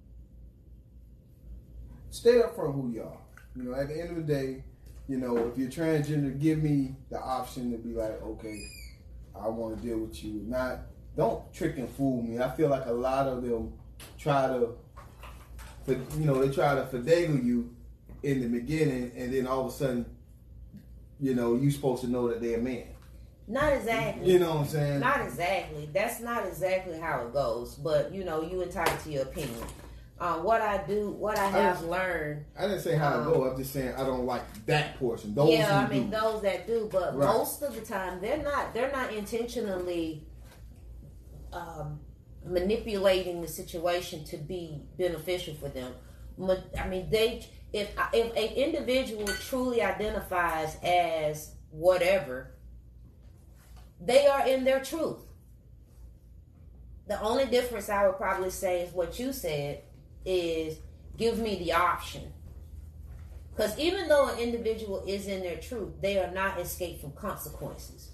[2.15, 3.17] State up front who you are.
[3.57, 4.63] You know, at the end of the day,
[5.09, 8.57] you know, if you're transgender, give me the option to be like, okay,
[9.37, 10.41] I want to deal with you.
[10.47, 10.79] Not,
[11.17, 12.39] don't trick and fool me.
[12.39, 13.73] I feel like a lot of them
[14.17, 14.69] try to,
[15.87, 17.75] you know, they try to finagle you
[18.23, 20.05] in the beginning, and then all of a sudden,
[21.19, 22.87] you know, you supposed to know that they're a man.
[23.45, 24.31] Not exactly.
[24.31, 24.99] You know what I'm saying?
[25.01, 25.89] Not exactly.
[25.93, 27.75] That's not exactly how it goes.
[27.75, 29.67] But you know, you entitled to your opinion.
[30.17, 32.45] Uh, what I do, what I have learned.
[32.57, 33.49] I didn't say how to go.
[33.49, 35.35] I'm just saying I don't like that portion.
[35.35, 36.17] Those yeah, I mean do.
[36.17, 37.25] those that do, but Right.
[37.25, 38.73] most of the time they're not.
[38.73, 40.25] They're not intentionally
[41.51, 41.99] um,
[42.45, 45.93] manipulating the situation to be beneficial for them.
[46.79, 52.51] I mean, they if if an individual truly identifies as whatever,
[53.99, 55.19] they are in their truth.
[57.07, 59.81] The only difference I would probably say is what you said
[60.25, 60.77] is
[61.17, 62.33] give me the option.
[63.55, 68.11] Because even though an individual is in their truth, they are not escaped from consequences.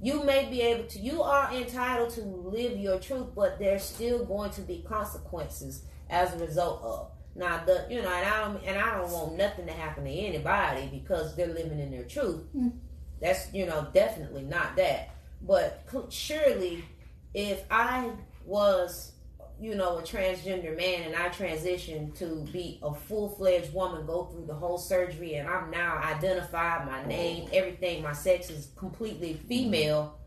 [0.00, 4.24] You may be able to, you are entitled to live your truth, but there's still
[4.24, 7.10] going to be consequences as a result of.
[7.34, 10.10] Now, the you know, and I don't, and I don't want nothing to happen to
[10.10, 12.42] anybody because they're living in their truth.
[12.54, 12.72] Mm.
[13.20, 15.14] That's you know definitely not that.
[15.40, 16.84] But surely,
[17.32, 18.10] if I
[18.44, 19.11] was
[19.62, 24.24] you know a transgender man and I transitioned to be a full fledged woman, go
[24.24, 29.34] through the whole surgery, and I'm now identified, my name, everything, my sex is completely
[29.48, 30.18] female.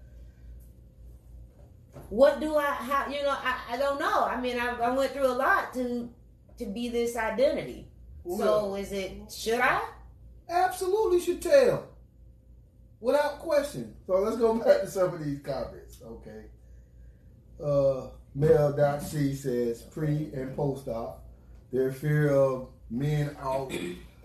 [2.10, 2.65] What do I?
[2.65, 3.36] How you know?
[3.38, 4.24] I, I don't know.
[4.24, 6.10] I mean, I, I went through a lot to
[6.58, 7.88] to be this identity.
[8.38, 9.32] So is it?
[9.32, 9.82] Should I?
[10.50, 11.88] Absolutely should tell.
[13.02, 13.95] Without question.
[14.08, 16.45] So let's go back to some of these comments, okay?
[17.62, 21.24] Uh Mel.C says pre and post op.
[21.71, 23.71] Their fear of men out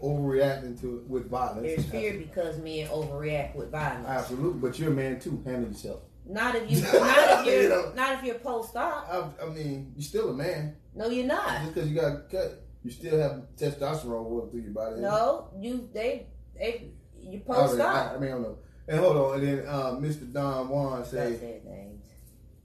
[0.02, 1.62] overreacting to with violence.
[1.62, 4.06] There's fear because men overreact with violence.
[4.08, 5.40] Absolutely, but you're a man too.
[5.44, 6.00] Handle yourself.
[6.26, 7.92] Not if you, not if You you're, know.
[7.94, 9.08] not if you're post op.
[9.40, 10.76] I, I mean, you're still a man.
[10.94, 11.62] No, you're not.
[11.62, 15.00] Just because you got cut, you still have testosterone going through your body.
[15.00, 18.12] No, you they they you I, post mean, I, op.
[18.12, 18.58] I mean, I don't know.
[18.88, 20.32] And hold on, and then uh, Mr.
[20.32, 21.62] Don Juan That's said,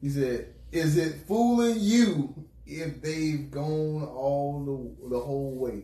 [0.01, 2.33] he said, "Is it fooling you
[2.65, 5.83] if they've gone all the the whole way?"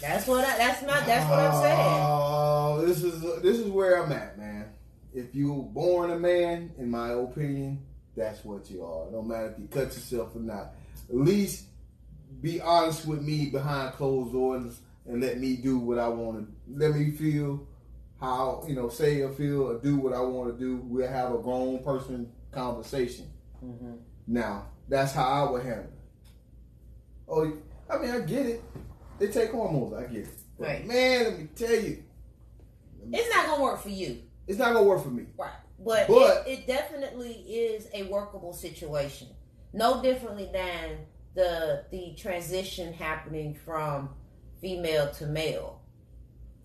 [0.00, 2.00] That's what I, that's my that's what I'm saying.
[2.02, 4.66] Oh, this is this is where I'm at, man.
[5.12, 7.84] If you were born a man, in my opinion,
[8.16, 9.10] that's what you are.
[9.10, 10.72] No matter if you cut yourself or not.
[11.08, 11.66] At least
[12.40, 16.52] be honest with me behind closed doors and let me do what I want to.
[16.72, 17.66] Let me feel
[18.20, 20.76] how you know, say or feel or do what I want to do.
[20.84, 23.26] We'll have a grown person conversation.
[23.64, 23.98] Mhm.
[24.26, 25.92] Now, that's how I would handle it.
[27.28, 27.52] Oh,
[27.88, 28.62] I mean, I get it.
[29.18, 29.94] They take hormones.
[29.94, 30.28] I get it.
[30.58, 30.86] But Right.
[30.86, 32.02] Man, let me tell you,
[33.12, 35.26] It's not gonna work for you, it's not gonna work for me.
[35.38, 35.50] right?
[35.78, 39.28] But, But- it, it definitely is a workable situation.
[39.72, 44.14] No differently than the the transition happening from
[44.60, 45.80] female to male.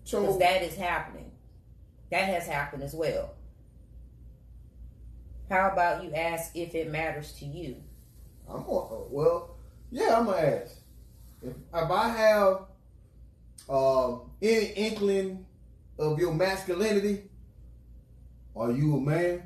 [0.04, 1.32] because So that is happening.
[2.10, 3.35] That has happened as well.
[5.48, 7.76] How about you ask if it matters to you?
[8.48, 9.56] I'm on, well,
[9.90, 10.76] yeah, I'm gonna ask
[11.42, 12.60] if if I have
[13.68, 15.46] um, any inkling
[15.98, 17.24] of your masculinity.
[18.54, 19.42] Are you a man?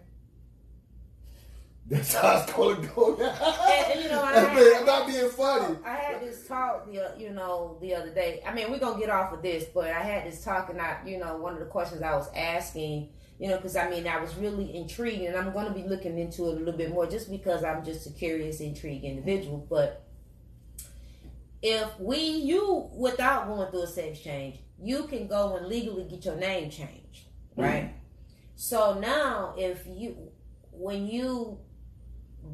[1.90, 3.16] That's how it's gonna go.
[3.70, 5.76] And, and, you know, I I'm not being funny.
[5.84, 8.42] I had this talk, the you know, the other day.
[8.46, 10.98] I mean, we're gonna get off of this, but I had this talk, and I,
[11.04, 13.08] you know, one of the questions I was asking,
[13.40, 16.50] you know, because I mean, I was really intrigued, and I'm gonna be looking into
[16.50, 19.66] it a little bit more, just because I'm just a curious, intrigued individual.
[19.68, 20.05] But
[21.62, 26.26] if we, you, without going through a sex change, you can go and legally get
[26.26, 27.62] your name changed, mm-hmm.
[27.62, 27.94] right?
[28.57, 30.16] So now, if you,
[30.70, 31.59] when you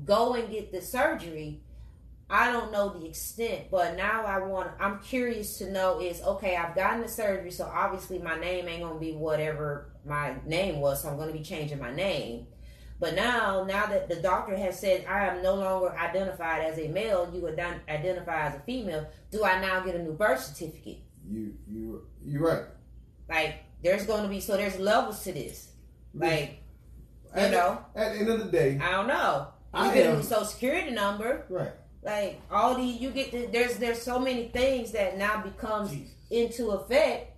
[0.05, 1.63] go and get the surgery,
[2.29, 4.71] I don't know the extent, but now I want.
[4.81, 6.57] I'm curious to know is okay.
[6.57, 11.03] I've gotten the surgery, so obviously my name ain't gonna be whatever my name was.
[11.03, 12.49] So I'm gonna be changing my name.
[12.99, 16.89] But now, now that the doctor has said I am no longer identified as a
[16.89, 19.07] male, you ident- identify as a female.
[19.31, 21.01] Do I now get a new birth certificate?
[21.31, 22.65] You you you right.
[23.29, 25.71] Like there's going to be so there's levels to this.
[26.15, 26.59] Like
[27.37, 29.49] you At, know, at the end of the day, I don't know.
[29.75, 31.45] You I get a am- new social security number.
[31.51, 31.73] right.
[32.07, 36.13] Like all the you get the, there's there's so many things that now becomes Jesus.
[36.31, 37.33] into effect.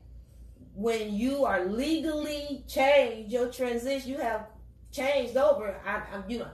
[0.75, 4.47] When you are legally changed your transition you have
[4.93, 5.81] changed over.
[5.85, 6.51] I, I'm you know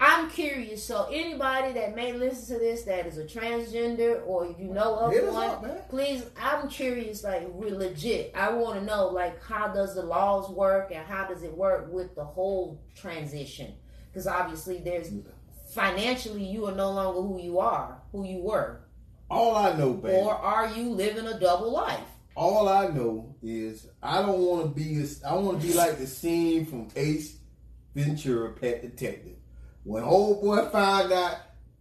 [0.00, 0.84] I'm curious.
[0.84, 5.12] So anybody that may listen to this that is a transgender or you know of
[5.12, 8.32] Hit one up, please I'm curious like legit.
[8.34, 11.90] I want to know like how does the laws work and how does it work
[11.92, 13.74] with the whole transition?
[14.12, 15.10] Because obviously there's
[15.74, 18.80] financially you are no longer who you are, who you were,
[19.30, 20.14] All I know, baby.
[20.16, 22.00] or are you living a double life?
[22.36, 25.00] all I know is I don't want to be.
[25.00, 27.36] a- I want to be like the scene from Ace
[27.94, 29.36] Ventura, Pet Detective,
[29.84, 31.36] when old boy found out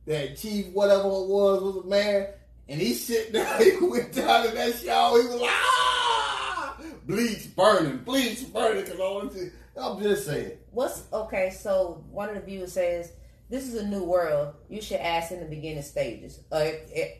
[0.06, 2.28] that Chief whatever it was was a man,
[2.70, 3.62] and he sit down.
[3.64, 5.22] He went down to that shower.
[5.24, 6.78] He was like, ah,
[7.08, 8.86] bleach burning, bleach burning.
[8.86, 10.52] Cause all this, I'm just saying.
[10.70, 11.50] What's okay?
[11.50, 13.12] So one of the viewers says
[13.50, 14.54] this is a new world.
[14.70, 16.40] You should ask in the beginning stages.
[16.52, 16.72] Uh,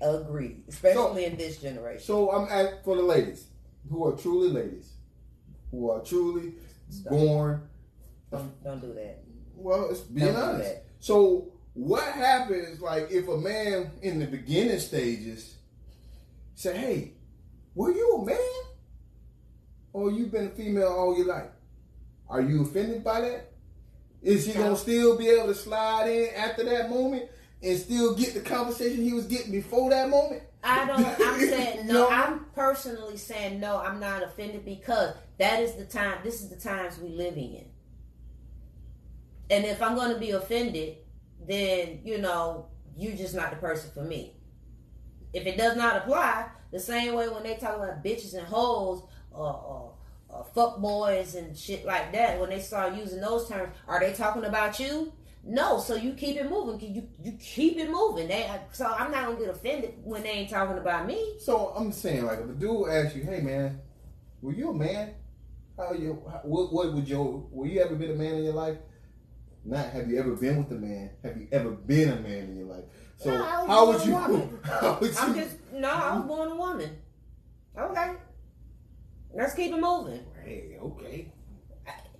[0.02, 2.04] uh, agree, especially in this generation.
[2.04, 3.46] So I'm at for the ladies
[3.90, 4.94] who are truly ladies,
[5.72, 6.54] who are truly
[7.10, 7.68] born
[8.32, 9.20] Don't don't do that.
[9.56, 10.70] Well, it's being Don't do honest.
[10.70, 10.86] that.
[11.00, 15.56] So what happens like if a man in the beginning stages
[16.56, 17.12] say, "Hey,
[17.76, 18.38] were you a man,
[19.92, 21.50] or you've been a female all your life?
[22.30, 23.53] Are you offended by that?
[24.24, 24.64] Is he No.
[24.64, 27.30] gonna still be able to slide in after that moment
[27.62, 31.06] and still get the conversation he was getting before that moment?" I don't.
[31.06, 31.94] I'm saying no.
[31.94, 32.10] No.
[32.10, 33.78] I'm personally saying no.
[33.78, 36.20] I'm not offended because that is the time.
[36.24, 37.66] This is the times we live in.
[39.50, 40.98] And if I'm going to be offended,
[41.46, 44.34] then you know you're just not the person for me.
[45.34, 49.04] If it does not apply, the same way when they talk about bitches and hoes
[49.32, 49.93] or, or,
[50.34, 54.14] or fuck boys and shit like that, when they start using those terms, are they
[54.14, 55.14] talking about you?
[55.46, 56.80] No, so you keep it moving.
[56.80, 58.30] You you keep it moving.
[58.30, 61.36] They so I'm not gonna get offended when they ain't talking about me.
[61.40, 63.82] So I'm saying, like, if a dude asks you, "Hey, man,
[64.42, 65.16] were you a man?
[65.78, 66.24] How you?
[66.32, 67.46] How, what, what would your?
[67.52, 68.78] Were you ever been a man in your life?
[69.66, 71.10] Not have you ever been with a man?
[71.24, 72.84] Have you ever been a man in your life?
[73.18, 74.16] So was how would you?
[74.64, 75.42] How would I'm you?
[75.42, 75.90] just no.
[75.90, 76.98] I was born a woman.
[77.78, 78.12] Okay,
[79.34, 80.22] let's keep it moving.
[80.44, 81.32] Hey, okay.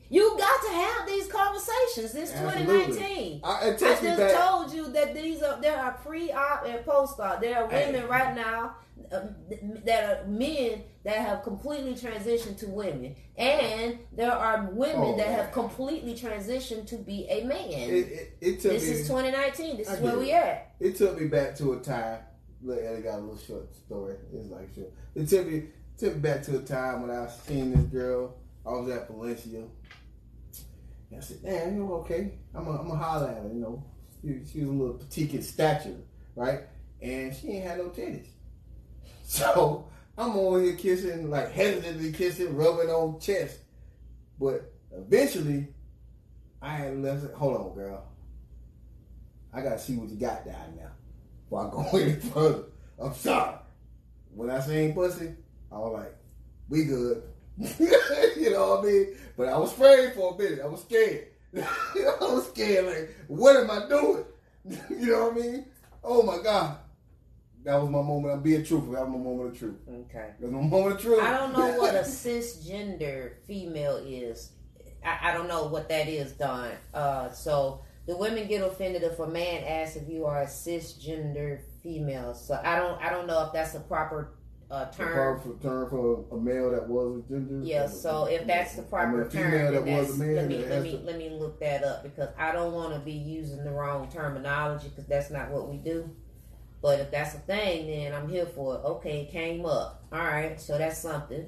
[0.10, 2.14] You got to have these conversations.
[2.14, 2.86] It's Absolutely.
[2.96, 3.42] 2019.
[3.44, 4.34] I, I just back.
[4.48, 7.42] told you that these are there are pre-op and post-op.
[7.42, 7.92] There are Hey.
[7.92, 8.76] women right now
[9.12, 9.30] um,
[9.86, 15.28] that are men that have completely transitioned to women, and there are women Oh, that
[15.28, 17.72] have completely transitioned to be a man.
[17.72, 18.90] it, it, it this me.
[18.90, 19.78] is 2019.
[19.78, 20.76] This I is where we at.
[20.80, 22.20] it took me back to a time.
[22.62, 24.16] Look, I got a little short story.
[24.32, 24.92] It's like short.
[25.16, 25.64] It took me
[26.04, 28.36] took back to a time when I seen this girl.
[28.66, 29.60] I was at Valencia.
[29.60, 33.48] And I said, "Damn, you know, okay, I'm a, holler at her.
[33.48, 33.86] You know,
[34.22, 35.96] she, she was a little petite in stature,
[36.36, 36.64] right?
[37.02, 38.26] And she ain't had no titties.
[39.26, 39.88] So
[40.18, 43.60] I'm over here kissing, like hesitantly kissing, rubbing on chest.
[44.38, 45.68] But eventually,
[46.62, 47.34] I had left.
[47.36, 48.04] Hold on, girl.
[49.54, 50.92] I gotta see what you got down now.
[51.46, 52.64] before I go any further.
[53.02, 53.56] I'm sorry.
[54.36, 55.36] When I seen pussy,
[55.74, 56.16] I was like,
[56.70, 57.24] we good.
[57.58, 59.08] you know what I mean?
[59.38, 60.60] But I was afraid for a minute.
[60.64, 61.28] I was scared.
[61.58, 62.86] I was scared.
[62.86, 64.26] Like, what am I doing?
[64.90, 65.66] you know what I mean?
[66.04, 66.78] Oh my God.
[67.64, 68.34] That was my moment.
[68.34, 68.94] I'm being truthful.
[68.94, 69.76] That was my moment of truth.
[69.88, 70.32] Okay.
[70.40, 71.24] That was my moment of truth.
[71.24, 74.52] I don't know what a cisgender female is.
[75.04, 76.72] I, I don't know what that is, Don.
[76.94, 81.62] Uh, so the women get offended if a man asks if you are a cisgender
[81.82, 82.34] female.
[82.34, 84.34] So I don't I don't know if that's a proper
[84.74, 85.14] uh, The term.
[85.42, 87.64] proper term for a male that was a gender.
[87.66, 90.36] Yeah, so if that's the I mean, proper a female term, that was a man,
[90.36, 93.00] let me let me to- let me look that up because I don't want to
[93.00, 96.10] be using the wrong terminology because that's not what we do.
[96.82, 98.80] But if that's a thing, then I'm here for it.
[98.84, 100.04] Okay, it came up.
[100.12, 101.46] All right, so that's something.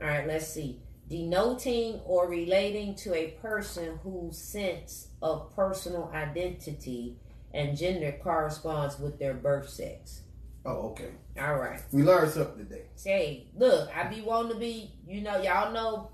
[0.00, 0.80] All right, let's see.
[1.08, 7.16] Denoting or relating to a person whose sense of personal identity
[7.54, 10.22] and gender corresponds with their birth sex.
[10.66, 11.10] Oh, okay.
[11.40, 11.80] All right.
[11.92, 12.86] We learned something today.
[12.96, 16.10] Say, look, I be wanting to be, you know, y'all know,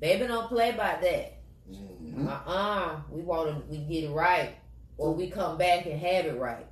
[0.00, 1.38] baby don't play about that.
[1.70, 2.28] Mhm.
[2.28, 4.56] Uh uh we want to, we get it right,
[4.98, 6.66] or we come back and have it right.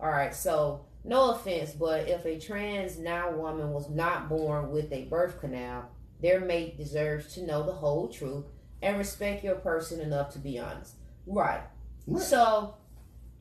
[0.00, 4.92] All right, so no offense, but if a trans now woman was not born with
[4.92, 8.44] a birth canal, their mate deserves to know the whole truth
[8.82, 10.94] and respect your person enough to be honest.
[11.26, 11.62] Right.
[12.06, 12.22] Right.
[12.22, 12.76] So,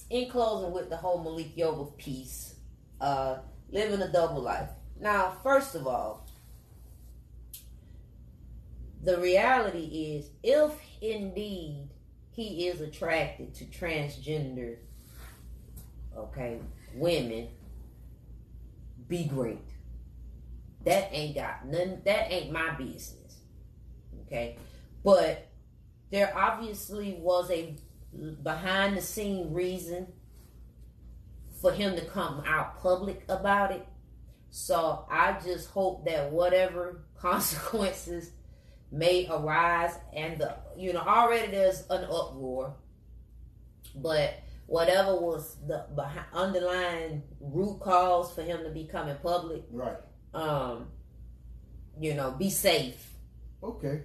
[0.10, 2.55] in closing with the whole Malik Yoba piece,
[3.02, 3.38] uh,
[3.72, 4.70] living a double life.
[5.00, 6.26] Now, first of all,
[9.06, 11.90] the reality is if indeed
[12.32, 14.78] he is attracted to transgender
[16.18, 16.60] okay
[16.96, 17.48] women
[19.08, 19.60] be great
[20.84, 23.42] that ain't got none that ain't my business
[24.26, 24.58] okay
[25.04, 25.48] but
[26.10, 27.76] there obviously was a
[28.42, 30.08] behind the scene reason
[31.66, 33.84] for him to come out public about it
[34.52, 38.30] so i just hope that whatever consequences
[38.92, 42.76] may arise and the you know already there's an uproar
[43.96, 44.36] but
[44.68, 45.84] whatever was the
[46.34, 49.98] underlying root cause for him to be coming public Right.
[50.36, 50.88] um
[52.00, 53.12] you know be safe
[53.64, 54.02] Okay.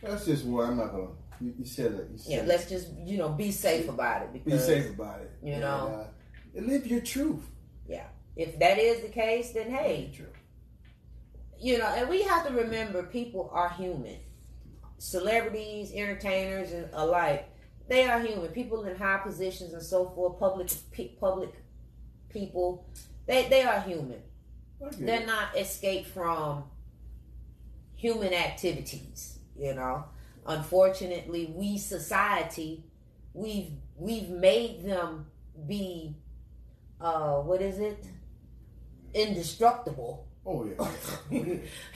[0.00, 0.68] That's just one.
[0.70, 1.08] I'm not gonna.
[1.40, 2.08] You, you said it.
[2.12, 2.46] You said yeah it.
[2.46, 5.32] let's just you know be safe about it be safe about it.
[5.42, 5.88] you know.
[5.88, 6.06] and
[6.54, 7.44] live your truth.
[7.88, 8.06] Yeah.
[8.36, 10.36] If that is the case then hey your truth.
[11.58, 14.16] you know, and we have to remember people are human.
[14.98, 17.48] Celebrities, entertainers, and alike,
[17.88, 18.48] they are human.
[18.50, 20.70] People in high positions and so forth, public
[21.20, 21.50] public
[22.30, 22.86] people,
[23.26, 24.22] they they are human.
[24.98, 26.64] They're not escaped from
[27.96, 29.38] human activities.
[29.58, 30.04] You know,
[30.46, 32.84] unfortunately, we society,
[33.34, 35.26] we've we've made them
[35.66, 36.16] be,
[37.00, 38.04] uh, what is it?
[39.14, 40.88] Indestructible Oh yeah.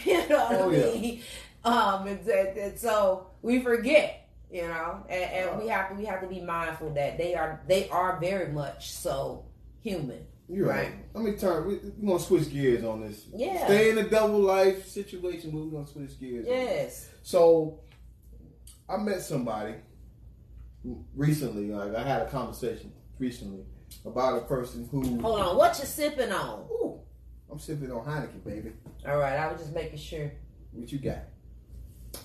[0.05, 1.01] you know what Oh, I yeah.
[1.01, 1.21] mean?
[1.65, 5.59] Um, and, so we forget, you know, and, and Uh.
[5.63, 8.91] we have to we have to be mindful that they are they are very much
[8.93, 9.47] so
[9.81, 10.27] human.
[10.47, 10.93] You're right.
[11.15, 11.67] Let me turn.
[11.67, 13.25] we- We're gonna switch gears on this.
[13.35, 13.65] Yeah.
[13.65, 16.47] Stay in a double life situation, but we're gonna switch gears.
[16.47, 16.53] on.
[16.53, 17.09] Yes.
[17.23, 17.81] So,
[18.87, 19.77] I met somebody
[21.17, 21.69] recently.
[21.71, 23.65] Like I had a conversation recently
[24.05, 25.21] about a person who.
[25.21, 26.67] Hold on, what you sipping on?
[26.71, 27.01] Ooh,
[27.51, 28.73] I'm sipping on Heineken, baby.
[29.07, 30.33] All right, I was just making sure.
[30.73, 31.25] What you got?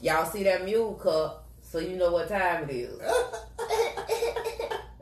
[0.01, 2.99] Y'all see that mule cup, so you know what time it is.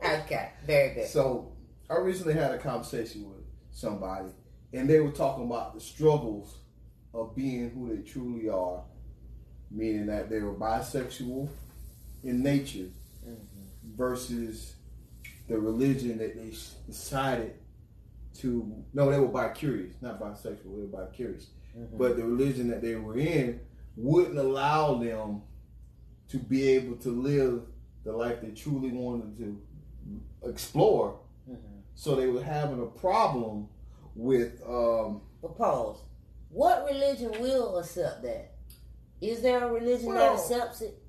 [0.04, 1.08] okay, very good.
[1.08, 1.52] So
[1.90, 4.30] I recently had a conversation with somebody,
[4.74, 6.58] and they were talking about the struggles
[7.14, 8.84] of being who they truly are,
[9.72, 11.50] meaning that they were bisexual
[12.24, 12.90] in nature
[13.26, 13.96] mm-hmm.
[13.96, 14.76] versus
[15.48, 16.54] the religion that they
[16.86, 17.54] decided
[18.40, 18.84] to.
[18.94, 20.64] No, they were bi-curious, not bisexual.
[20.64, 21.48] They were bi-curious,
[21.98, 23.60] but the religion that they were in
[23.96, 25.42] wouldn't allow them
[26.30, 27.62] to be able to live
[28.04, 29.62] the life they truly wanted to
[30.50, 31.20] explore.
[31.96, 33.70] So they were having a problem
[34.16, 35.98] with um, But pause.
[36.50, 38.52] What religion will accept that?
[39.20, 41.02] Is there a religion that accepts it?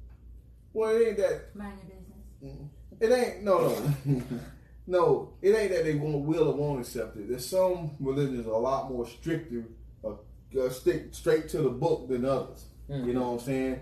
[0.72, 1.98] well, it ain't that Mind your
[2.40, 2.70] business.
[3.00, 3.68] It ain't no
[4.04, 4.22] no
[4.86, 7.28] no it ain't that they won't will or won't accept it.
[7.28, 9.64] There's some religions a lot more stricter,
[10.04, 10.14] uh,
[10.58, 12.66] uh, stick straight to the book than others.
[12.88, 13.80] You know what I'm saying?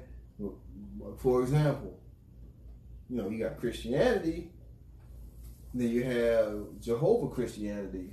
[1.19, 1.97] For example,
[3.09, 4.51] you know you got Christianity,
[5.73, 8.11] then you have Jehovah Christianity,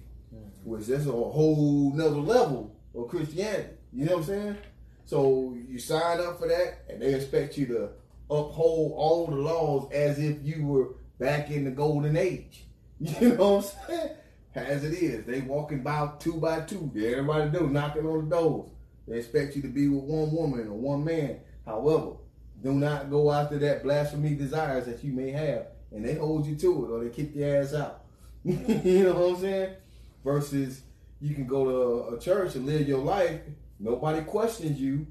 [0.64, 3.70] which that's a whole nother level of Christianity.
[3.92, 4.58] You know what I'm saying?
[5.06, 7.90] So you sign up for that, and they expect you to
[8.34, 12.66] uphold all the laws as if you were back in the golden age.
[13.00, 14.10] You know what I'm saying?
[14.56, 16.92] As it is, they walking by two by two.
[16.96, 18.70] Everybody do knocking on the doors.
[19.08, 21.40] They expect you to be with one woman or one man.
[21.66, 22.14] However,
[22.62, 26.56] do not go after that blasphemy desires that you may have, and they hold you
[26.56, 28.04] to it, or they kick your ass out.
[28.44, 29.76] you know what I'm saying?
[30.24, 30.82] Versus
[31.20, 31.66] you can go
[32.10, 33.42] to a church and live your life.
[33.80, 35.08] Nobody questions you,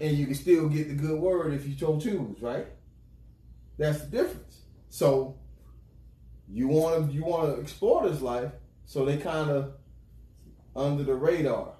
[0.00, 2.40] and you can still get the good word if you so choose.
[2.40, 2.66] Right?
[3.78, 4.62] That's the difference.
[4.88, 5.36] So
[6.48, 8.50] you want to you want to explore this life,
[8.86, 9.72] so they kind of
[10.74, 11.72] under the radar.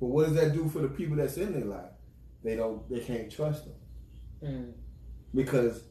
[0.00, 1.90] But what does that do for the people that's in their life?
[2.44, 2.88] They don't.
[2.88, 3.74] They can't trust them
[4.40, 4.72] Mm.
[5.34, 5.82] because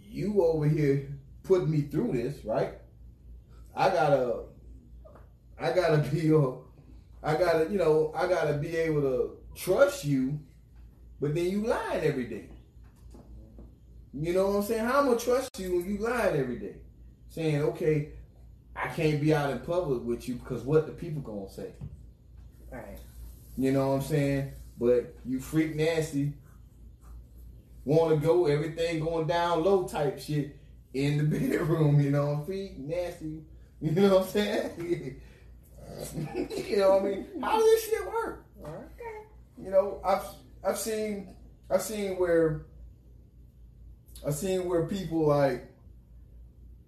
[0.00, 2.78] you over here put me through this, right?
[3.76, 4.44] I gotta,
[5.60, 6.32] I gotta be,
[7.22, 10.40] I gotta, you know, I gotta be able to trust you,
[11.24, 12.44] but then you lying every day.
[14.12, 14.84] You know what I'm saying?
[14.84, 16.74] How am gonna trust you when you lying every day?
[17.30, 18.10] Saying, okay,
[18.76, 21.70] I can't be out in public with you because what the people gonna say?
[22.70, 22.98] Right.
[23.56, 24.52] You know what I'm saying?
[24.78, 26.34] But you freak nasty,
[27.86, 30.58] want to go, everything going down low type shit
[30.92, 33.40] in the bedroom, you know, I'm freak nasty.
[33.80, 34.70] You know what I'm saying?
[36.68, 37.26] you know what I mean?
[37.40, 38.44] How does this shit work?
[38.62, 39.26] Okay.
[39.56, 40.26] You know, I've
[40.66, 41.34] I've seen
[41.70, 42.66] I've seen where
[44.26, 45.70] I've seen where people like,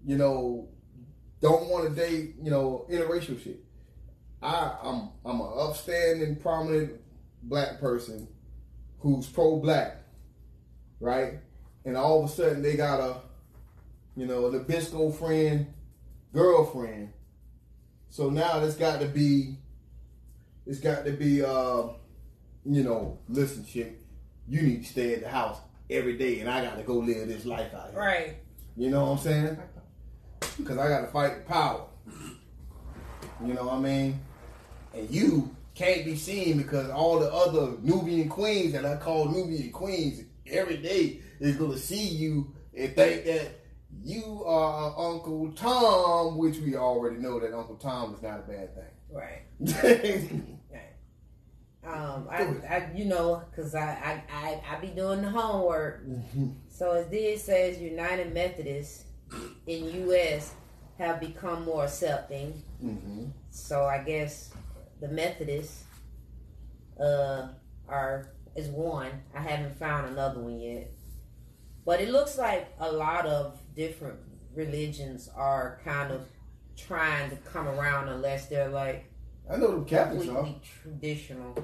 [0.05, 0.69] you know,
[1.43, 3.63] don't want to date, you know, interracial shit.
[4.43, 7.01] I I'm I'm an upstanding, prominent
[7.43, 8.29] black person
[9.01, 9.99] who's pro black,
[11.01, 11.35] right?
[11.85, 13.21] And all of a sudden they got a,
[14.17, 15.73] you know, the Nabisco friend,
[16.33, 17.13] girlfriend.
[18.09, 19.59] So now it's got to be,
[20.65, 21.89] it's got to be, uh,
[22.69, 24.01] you know, listen, chick,
[24.49, 25.59] you need to stay at the house
[25.89, 27.99] every day, and I got to go live this life out here.
[27.99, 28.37] Right.
[28.77, 29.59] You know what I'm saying?
[30.59, 31.87] Because I got to fight power.
[33.45, 34.21] You know what I mean?
[34.95, 39.71] And you can't be seen because all the other Nubian queens that I call Nubian
[39.71, 43.61] queens every day is going to see you and think that
[44.03, 48.75] you are Uncle Tom, which we already know that Uncle Tom is not a bad
[48.75, 48.85] thing.
[49.11, 50.43] Right.
[51.87, 56.03] Um, I, I, you know, cause I, I, I, I be doing the homework.
[56.69, 59.05] So as this says, United Methodists
[59.67, 60.55] in U.S.
[60.99, 62.53] have become more accepting.
[62.81, 64.53] hmm So I guess
[65.01, 65.85] the Methodists
[67.01, 67.49] uh,
[67.89, 69.11] are is one.
[69.35, 70.91] I haven't found another one yet,
[71.85, 74.19] but it looks like a lot of different
[74.55, 76.23] religions are kind of
[76.77, 79.11] trying to come around, unless they're like
[79.51, 80.35] I know the Catholics are.
[80.37, 81.55] completely traditional.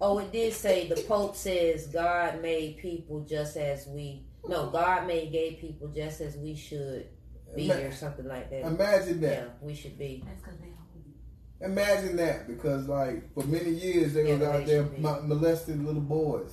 [0.00, 4.24] Oh, it did say the Pope says God made people just as we.
[4.48, 4.72] No, hmm.
[4.72, 7.06] God made gay people just as we should
[7.54, 8.64] be, Ima- or something like that.
[8.64, 9.32] Imagine that.
[9.34, 10.22] Yeah, we should be.
[10.26, 11.72] That's because they holy.
[11.72, 15.84] Imagine that, because like for many years they Yeah, was out they there mo- molesting
[15.84, 16.52] little boys.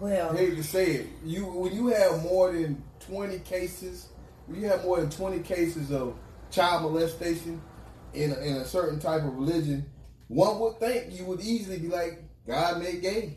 [0.00, 4.08] Well, I hate to say it, you when you have more than twenty cases,
[4.46, 6.16] when you have more than twenty cases of
[6.50, 7.60] child molestation
[8.14, 9.84] in a, in a certain type of religion,
[10.28, 13.36] one would think you would easily be like, God made gays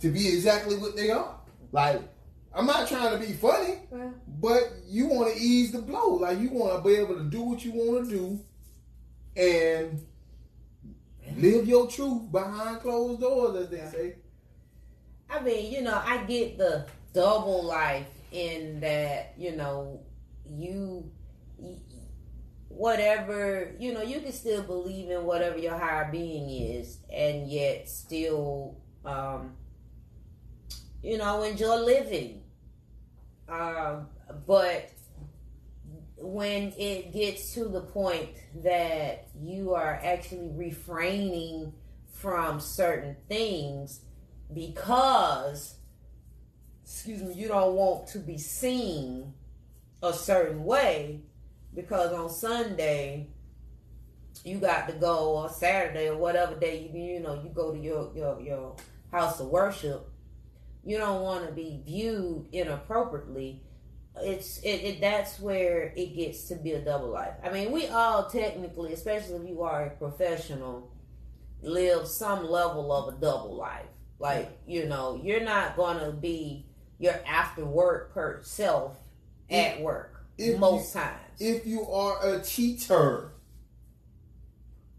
[0.00, 1.38] to be exactly what they are.
[1.72, 2.02] Like,
[2.54, 6.14] I'm not trying to be funny, well, but you want to ease the blow.
[6.14, 8.40] Like you want to be able to do what you want to do,
[9.36, 10.04] and
[11.36, 14.14] live your truth behind closed doors, as they say.
[15.30, 20.00] I mean, you know, I get the double life in that, you know,
[20.46, 21.10] you,
[22.78, 27.88] whatever, you know, you can still believe in whatever your higher being is and yet
[27.88, 29.56] still, um,
[31.02, 32.40] you know, enjoy living.
[33.48, 34.06] Um,
[34.46, 34.92] but
[36.18, 38.28] when it gets to the point
[38.62, 41.72] that you are actually refraining
[42.12, 44.02] from certain things
[44.54, 45.76] because
[46.84, 49.32] excuse me you don't want to be seen
[50.02, 51.20] a certain way
[51.74, 53.28] because on sunday
[54.44, 57.78] you got to go or saturday or whatever day you you know you go to
[57.78, 58.76] your your, your
[59.10, 60.08] house of worship.
[60.84, 63.62] You don't want to be viewed inappropriately.
[64.20, 67.34] It's it, it that's where it gets to be a double life.
[67.42, 70.90] I mean we all technically especially if you are a professional
[71.62, 73.86] live some level of a double life.
[74.18, 76.66] Like, you know, you're not gonna be
[76.98, 78.96] your after work per self
[79.48, 81.20] at work if most times.
[81.38, 83.32] If you are a cheater,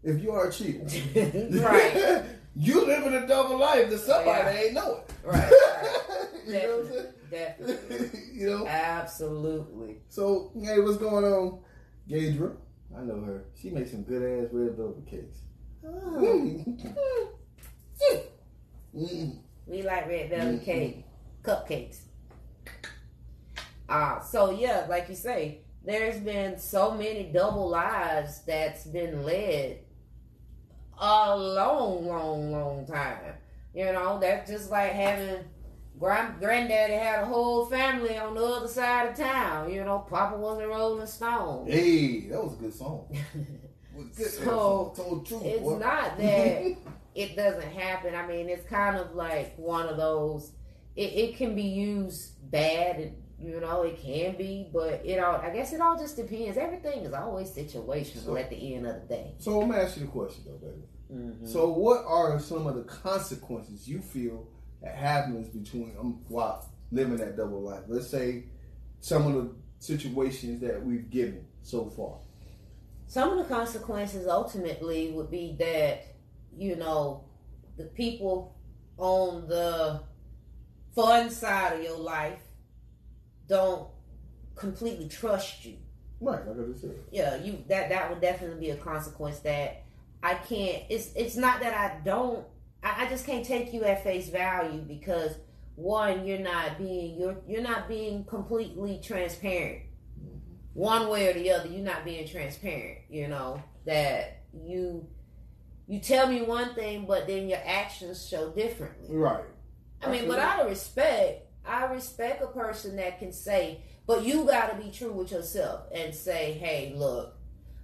[0.02, 0.84] if you are a cheater,
[1.62, 2.22] right,
[2.56, 4.62] you living a double life that somebody Yeah.
[4.62, 5.10] ain't know it.
[5.24, 5.52] right,
[6.46, 7.06] you know what I'm saying?
[7.30, 8.66] definitely, definitely, you know.
[8.66, 9.98] absolutely.
[10.08, 11.60] So, hey, what's going on,
[12.08, 12.56] Gadra?
[12.96, 13.44] I know her.
[13.60, 15.38] She makes some good ass red velvet cakes.
[18.96, 19.38] Mm.
[19.66, 20.64] We like red velvet Mhm.
[20.64, 21.04] cake,
[21.42, 22.00] cupcakes.
[23.88, 29.78] Uh, so yeah, like you say, there's been so many double lives that's been led
[30.98, 33.34] a long, long, long time.
[33.74, 35.44] You know, that's just like having
[35.98, 39.72] grand granddaddy had a whole family on the other side of town.
[39.72, 41.66] You know, Papa was a Rolling Stone.
[41.68, 43.06] Hey, that was a good song.
[44.16, 45.78] Good So, told truth, it's boy.
[45.78, 46.74] not that
[47.14, 48.14] it doesn't happen.
[48.14, 50.52] I mean, it's kind of like one of those.
[50.96, 55.36] It, it can be used bad, and you know, it can be, but it all.
[55.36, 56.58] I guess it all just depends.
[56.58, 59.34] Everything is always situational So- at the end of the day.
[59.38, 60.82] So I'm gonna ask you the question though, baby.
[61.12, 61.46] Mm-hmm.
[61.46, 64.46] So what are some of the consequences you feel
[64.82, 67.82] that happens between um, while living that double life?
[67.88, 68.44] Let's say
[69.00, 72.18] some of the situations that we've given so far.
[73.06, 76.04] Some of the consequences ultimately would be that
[76.56, 77.24] you know
[77.76, 78.54] the people
[78.98, 80.02] on the
[80.94, 82.40] fun side of your life
[83.50, 83.88] don't
[84.54, 85.76] completely trust you.
[86.20, 86.94] Right, like I just said.
[87.10, 89.82] yeah, you that that would definitely be a consequence that
[90.22, 90.84] I can't.
[90.88, 92.46] It's it's not that I don't.
[92.82, 95.32] I, I just can't take you at face value because
[95.74, 99.82] one, you're not being you're you're not being completely transparent.
[100.18, 100.38] Mm-hmm.
[100.74, 102.98] One way or the other, you're not being transparent.
[103.08, 105.06] You know that you
[105.88, 109.08] you tell me one thing, but then your actions show differently.
[109.16, 109.44] Right.
[110.02, 114.44] I mean, but out of respect, I respect a person that can say, but you
[114.44, 117.36] got to be true with yourself and say, hey, look,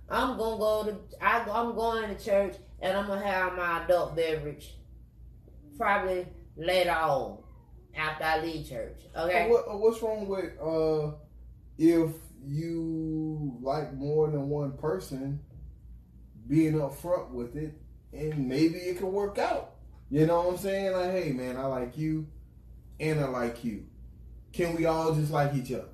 [0.09, 4.17] I'm gonna go to, I, I'm going to church and I'm gonna have my adult
[4.17, 4.75] beverage
[5.77, 7.39] probably later on
[7.95, 8.99] after I leave church.
[9.17, 9.49] Okay.
[9.49, 11.17] What, uh, what's wrong with uh,
[11.79, 12.13] if
[12.45, 15.41] you like more than one person
[16.49, 17.75] being upfront with it,
[18.13, 19.73] and maybe it can work out.
[20.11, 20.93] You know what I'm saying?
[20.93, 22.27] Like, hey man, I like you,
[23.01, 23.85] and I like you.
[24.53, 25.89] Can we all just like each other?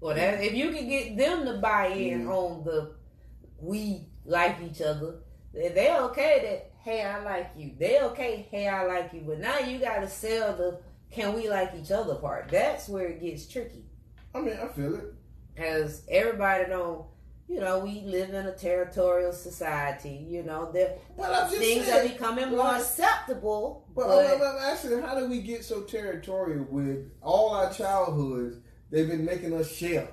[0.00, 2.30] Well, that, if you can get them to buy in Mhm.
[2.30, 2.92] on the
[3.60, 5.20] we like each other,
[5.52, 7.72] they're okay that hey I like you.
[7.78, 9.20] They're okay hey I like you.
[9.20, 12.48] But now you got to sell the can we like each other part.
[12.48, 13.84] That's where it gets tricky
[14.34, 15.14] I mean, I feel it.
[15.54, 17.04] because everybody don't.
[17.52, 20.24] You know, we live in a territorial society.
[20.26, 22.06] You know, there But things saying.
[22.06, 23.84] are becoming more acceptable.
[23.94, 28.56] But, But, I'm, I'm asking, how did we get so territorial with all our childhoods?
[28.90, 30.08] They've been making us share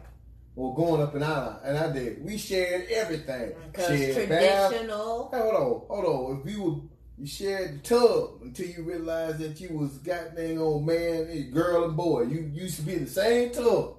[0.57, 2.25] or going up and out, and I did.
[2.25, 3.53] We shared everything.
[3.71, 4.71] because Shared bath.
[4.71, 5.29] traditional.
[5.31, 6.41] Hey, hold on, hold on.
[6.45, 6.75] If you were
[7.17, 11.85] you shared the tub until you realized that you was goddamn old man, and girl
[11.85, 12.23] and boy.
[12.23, 13.95] You used to be in the same tub,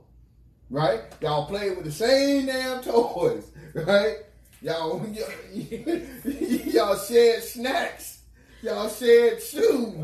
[0.70, 1.00] right?
[1.20, 4.16] Y'all played with the same damn toys, right?
[4.62, 5.04] Y'all
[5.54, 8.18] y'all shared snacks.
[8.62, 9.94] Y'all shared shoes.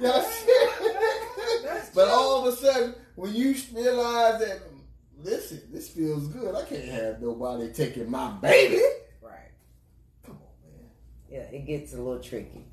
[0.00, 1.82] Y'all shared.
[1.94, 4.62] but all of a sudden, when you realize that,
[5.22, 6.54] listen, this feels good.
[6.54, 8.80] I can't have nobody taking my baby.
[9.20, 9.50] Right.
[10.24, 10.88] Come on, man.
[11.30, 12.64] yeah, it gets a little tricky.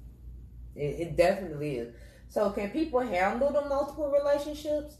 [0.75, 1.93] It, it definitely is.
[2.29, 4.95] So, can people handle the multiple relationships?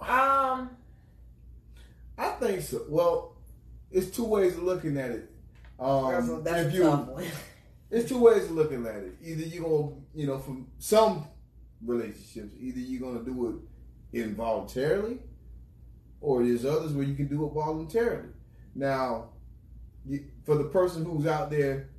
[0.00, 0.70] Um,
[2.18, 2.82] I think so.
[2.88, 3.36] Well,
[3.90, 5.30] it's two ways of looking at it.
[5.78, 7.18] Um, that's a, that's if you,
[7.90, 9.16] it's two ways of looking at it.
[9.22, 11.26] Either you're gonna, you know, from some
[11.84, 13.62] relationships, either you're gonna do
[14.12, 15.18] it involuntarily,
[16.20, 18.28] or there's others where you can do it voluntarily.
[18.74, 19.30] Now,
[20.06, 21.90] you, for the person who's out there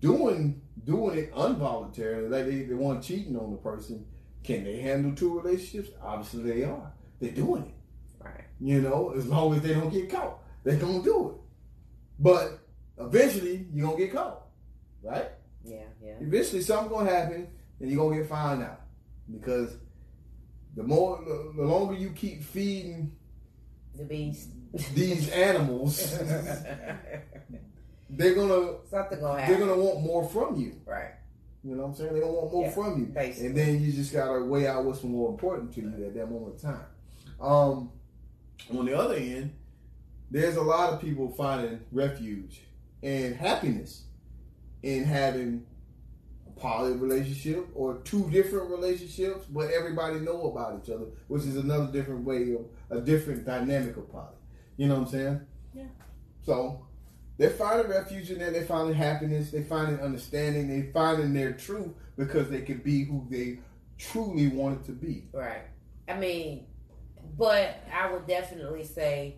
[0.00, 4.06] doing doing it involuntarily, like they, they want cheating on the person,
[4.42, 5.90] can they handle two relationships?
[6.02, 6.92] Obviously, they are.
[7.20, 7.74] They're doing it.
[8.60, 11.34] You know, as long as they don't get caught, they're gonna do it.
[12.18, 12.58] But
[12.98, 14.42] eventually, you're gonna get caught,
[15.02, 15.30] right?
[15.64, 16.14] Yeah, yeah.
[16.20, 17.48] Eventually, something's gonna happen,
[17.80, 18.80] and you're gonna get found out
[19.32, 19.76] because
[20.76, 21.22] the more,
[21.56, 23.12] the, longer you keep feeding
[23.96, 24.50] The beast.
[24.94, 26.18] these animals,
[28.10, 30.80] they're gonna Something gonna they're gonna want more from you.
[30.86, 31.12] right.
[31.62, 32.12] You know what I'm saying?
[32.12, 33.46] They're gonna want more Yeah, from you, basically.
[33.48, 36.54] and then you just gotta weigh out what's more important to you at that moment
[36.54, 36.84] in time.
[37.40, 37.90] Um,
[38.76, 39.52] on the other end,
[40.30, 42.62] there's a lot of people finding refuge
[43.02, 44.04] and happiness
[44.82, 45.66] in having
[46.46, 51.56] a poly relationship or two different relationships, but everybody know about each other, which is
[51.56, 54.26] another different way of a different dynamic of poly.
[54.76, 55.40] You know what I'm saying?
[55.74, 55.84] Yeah.
[56.42, 56.86] So
[57.36, 58.52] they're finding refuge in that.
[58.52, 59.50] They're finding happiness.
[59.50, 60.68] They're finding understanding.
[60.68, 63.58] They're finding their truth because they can be who they
[63.98, 65.24] truly wanted to be.
[65.32, 65.62] Right.
[66.08, 66.66] I mean,
[67.36, 69.36] but I would definitely say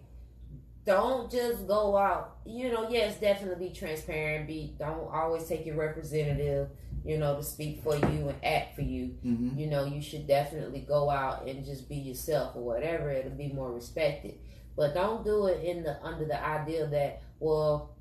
[0.84, 2.38] don't just go out.
[2.44, 4.48] You know, yes, definitely be transparent.
[4.48, 6.70] Be don't always take your representative,
[7.04, 9.14] you know, to speak for you and act for you.
[9.24, 9.58] Mm-hmm.
[9.58, 13.10] You know, you should definitely go out and just be yourself or whatever.
[13.10, 14.38] It'll be more respected.
[14.76, 17.94] But don't do it in the under the idea that, well,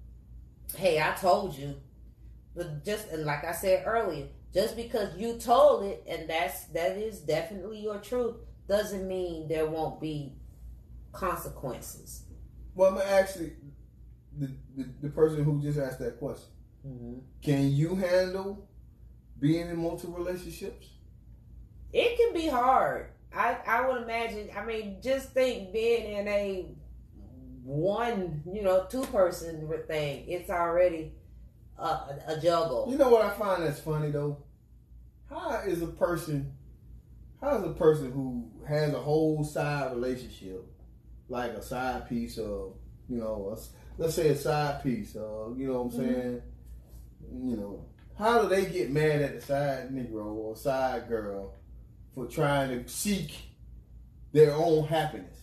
[0.75, 1.75] hey, I told you.
[2.55, 6.97] But just and like I said earlier, just because you told it and that's that
[6.97, 8.37] is definitely your truth,
[8.67, 10.33] doesn't mean there won't be
[11.11, 12.23] consequences.
[12.75, 13.53] Well, I'm gonna actually
[14.37, 16.49] the, the, the person who just asked that question.
[16.87, 17.19] Mm-hmm.
[17.41, 18.67] Can you handle
[19.39, 20.87] being in multiple relationships?
[21.91, 23.11] It can be hard.
[23.35, 24.49] I I would imagine.
[24.55, 26.75] I mean, just think being in a
[27.63, 30.25] one, you know, two person thing.
[30.27, 31.13] It's already
[31.77, 31.83] a,
[32.27, 32.87] a juggle.
[32.89, 34.43] You know what I find that's funny though?
[35.29, 36.53] How is a person,
[37.39, 40.65] how is a person who has a whole side relationship,
[41.29, 42.73] like a side piece of,
[43.09, 46.13] you know, a, let's say a side piece of, you know what I'm Mhm.
[46.13, 46.41] saying?
[47.33, 47.85] You know,
[48.17, 51.53] how do they get mad at the side Negro or side girl
[52.15, 53.31] for trying to seek
[54.31, 55.37] their own happiness?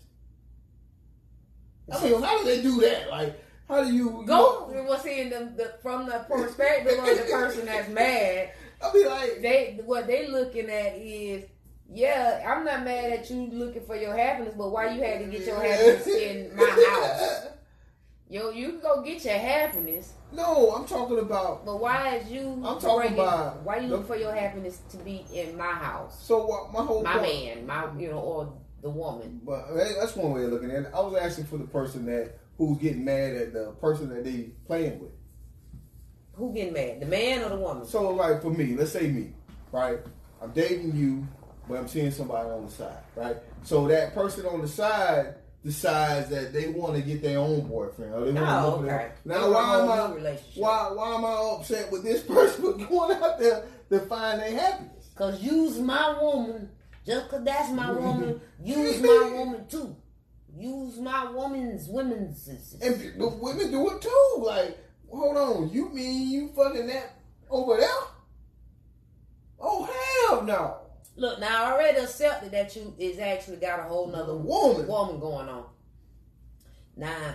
[1.92, 3.10] I mean, how do they do that?
[3.10, 7.66] Like, how do you Go well, seeing the, the from the perspective of the person
[7.66, 8.52] that's mad.
[8.82, 11.44] I mean, like, They what they looking at is.
[11.90, 15.26] Yeah, I'm not mad at you looking for your happiness, but why you had to
[15.26, 15.66] get your mm-hmm.
[15.66, 17.46] happiness in my house?
[18.30, 21.64] Yo, you can go get your happiness, No, I'm talking about.
[21.64, 22.62] but why is you?
[22.62, 26.46] I'm talking about why you look for your happiness to be in my house, So
[26.46, 26.72] what?
[26.74, 29.40] My whole my point, man, my you know, or the woman.
[29.42, 30.90] But that's one way of looking at it.
[30.94, 34.50] I was asking for the person that who's getting mad at the person that they
[34.66, 35.12] playing with.
[36.34, 37.86] Who getting mad, the man or the woman?
[37.86, 39.32] So like for me, let's say me,
[39.72, 40.00] right?
[40.42, 41.26] I'm dating you,
[41.68, 43.36] but I'm seeing somebody on the side, right?
[43.62, 48.14] So that person on the side decides that they want to get their own boyfriend
[48.14, 48.86] or they want to Oh, look okay.
[48.88, 53.22] their- Now why am I why why am I upset with this person for going
[53.22, 55.10] out there to find their happiness?
[55.16, 56.70] Cause use my woman,
[57.04, 59.96] just cause that's my woman, use my woman too.
[60.56, 62.48] Use my woman's women's.
[62.80, 64.34] And the women do it too.
[64.38, 64.78] Like,
[65.10, 67.16] hold on, you mean you fucking that
[67.50, 67.88] over there?
[69.60, 69.84] Oh
[70.28, 70.76] hell no!
[71.18, 74.86] Look, now I already accepted that you is actually got a whole nother Woman.
[74.86, 75.64] woman going on.
[76.96, 77.34] Now,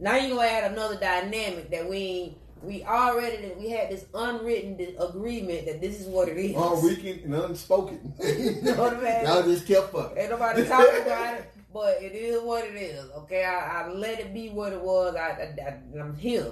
[0.00, 4.80] now you gonna add another dynamic that we ain't- we already we had this unwritten
[4.98, 6.56] agreement that this is what it is.
[6.56, 8.12] Unwritten and unspoken.
[8.20, 9.26] You know what I mean?
[9.26, 10.18] Y'all just kept fucking.
[10.18, 13.04] Ain't nobody talking about it, but it is what it is.
[13.18, 15.14] Okay, I, I let it be what it was.
[15.14, 16.50] I, I, am here.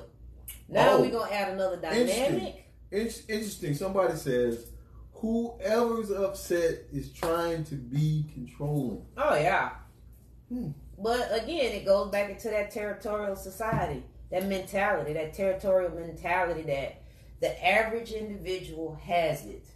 [0.68, 1.03] Now Oh.
[1.03, 2.66] we gonna add another dynamic.
[2.92, 3.74] It's interesting.
[3.74, 4.66] Somebody says,
[5.20, 9.04] whoever's upset is trying to be controlling.
[9.16, 9.70] Oh yeah.
[10.48, 10.70] Hmm.
[10.98, 17.02] But again, it goes back into that territorial society, that mentality, that territorial mentality that
[17.40, 19.66] the average individual has it,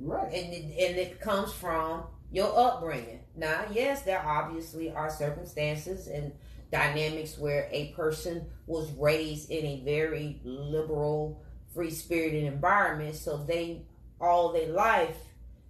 [0.00, 0.32] Right.
[0.32, 3.20] and it, and it comes from your upbringing.
[3.36, 6.32] Now, yes, there obviously are circumstances and
[6.70, 13.82] dynamics where a person was raised in a very liberal, free spirited environment, so they
[14.24, 15.16] all their life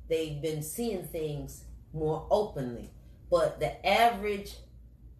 [0.08, 2.90] they've been seeing things more openly.
[3.30, 4.54] But the average,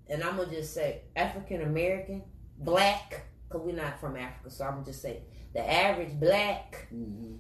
[0.09, 2.23] and I'm gonna just say African American,
[2.59, 5.23] black, because we're not from Africa, so I'm gonna just say
[5.55, 7.37] the average black, Mm-hmm.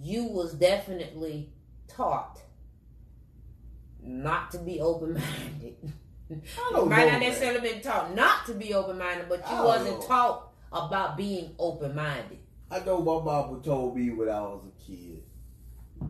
[0.00, 1.52] you was definitely
[1.88, 2.40] taught
[4.02, 5.76] not to be open minded.
[6.30, 7.20] I You might not that.
[7.20, 10.06] necessarily been taught not to be open minded, but you wasn't know.
[10.06, 12.38] taught about being open minded.
[12.70, 15.22] I know my mama told me when I was a kid,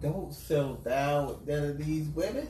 [0.01, 2.49] don't settle down with none of these women.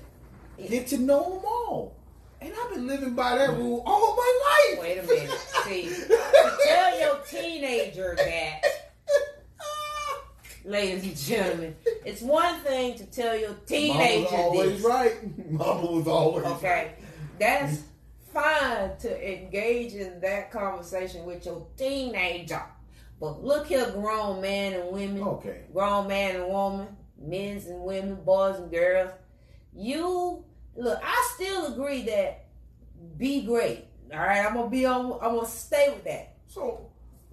[0.69, 1.97] Get to know them all.
[2.41, 4.83] And I've been living by that rule all my life.
[4.83, 5.31] Wait a minute.
[5.65, 5.91] See,
[6.67, 8.61] tell your teenager that,
[10.65, 14.83] ladies and gentlemen, it's one thing to tell your teenager Mama was always this.
[14.85, 15.51] right.
[15.51, 16.93] Mama was always Okay,
[17.39, 17.83] that's
[18.33, 22.63] fine to engage in that conversation with your teenager.
[23.25, 25.23] But look here, grown man and women.
[25.23, 25.63] Okay.
[25.73, 29.11] grown man and woman, men's and women, boys and girls.
[29.75, 30.45] You
[30.77, 32.47] look, I still agree that
[33.17, 33.87] be great.
[34.13, 35.19] All right, I'm gonna be on.
[35.21, 36.35] I'm gonna stay with that.
[36.47, 36.91] So,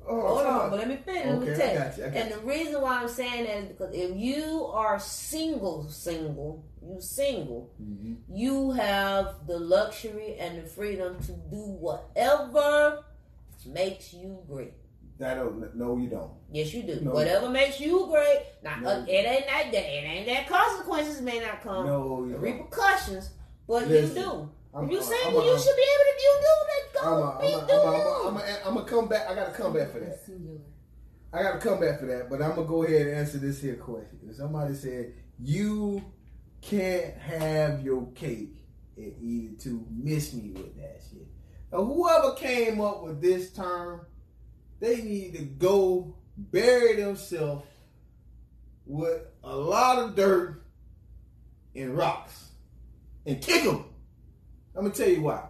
[0.08, 1.26] uh, Hold on, but let me finish.
[1.26, 1.80] let me Okay, tell you.
[1.80, 2.06] got you.
[2.06, 5.88] I got And the reason why I'm saying that is because if you are single,
[5.90, 8.18] single, you single, Mhm.
[8.30, 13.04] you have the luxury and the freedom to do whatever
[13.68, 14.74] makes you great.
[15.20, 15.76] That don't.
[15.76, 16.32] No, you don't.
[16.52, 17.00] Yes, you do.
[17.02, 17.12] No.
[17.12, 18.40] Whatever makes you great.
[18.64, 18.90] Now, No.
[18.90, 19.74] uh, it ain't that.
[19.74, 20.48] It ain't that.
[20.48, 21.86] Consequences may not come.
[21.86, 22.42] No, you don't.
[22.42, 23.30] repercussions,
[23.68, 24.30] but Listen, you do.
[24.74, 26.22] I'm- if you I'm- single, I'm- you I'm- should be able to.
[26.22, 27.04] You do that.
[27.04, 28.28] I'm Go a, be I'm a, do I'm a, you.
[28.28, 29.30] I'm a, I'm a come back.
[29.30, 30.20] I got to come back for that.
[31.34, 32.30] I got to come back for that.
[32.30, 34.34] But I'm gonna go ahead and answer this here question.
[34.34, 36.02] Somebody said you
[36.62, 38.66] can't have your cake
[38.98, 41.26] and eat it too, miss me with that shit.
[41.72, 44.02] Now, whoever came up with this term,
[44.82, 47.64] they need to go bury themselves
[48.86, 50.64] with a lot of dirt
[51.76, 52.50] and rocks
[53.26, 53.86] and kick them.
[54.76, 55.44] I'm gonna tell you why.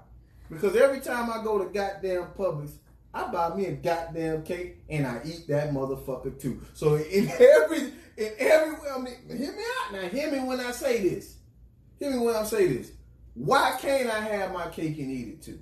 [0.49, 2.73] Because every time I go to goddamn Publix,
[3.13, 6.61] I buy me a goddamn cake and I eat that motherfucker too.
[6.73, 10.09] So in every in every I mean, hear me out now.
[10.09, 11.37] Hear me when I say this.
[11.99, 12.91] Hear me when I say this.
[13.33, 15.59] Why can't I have my cake and eat it too?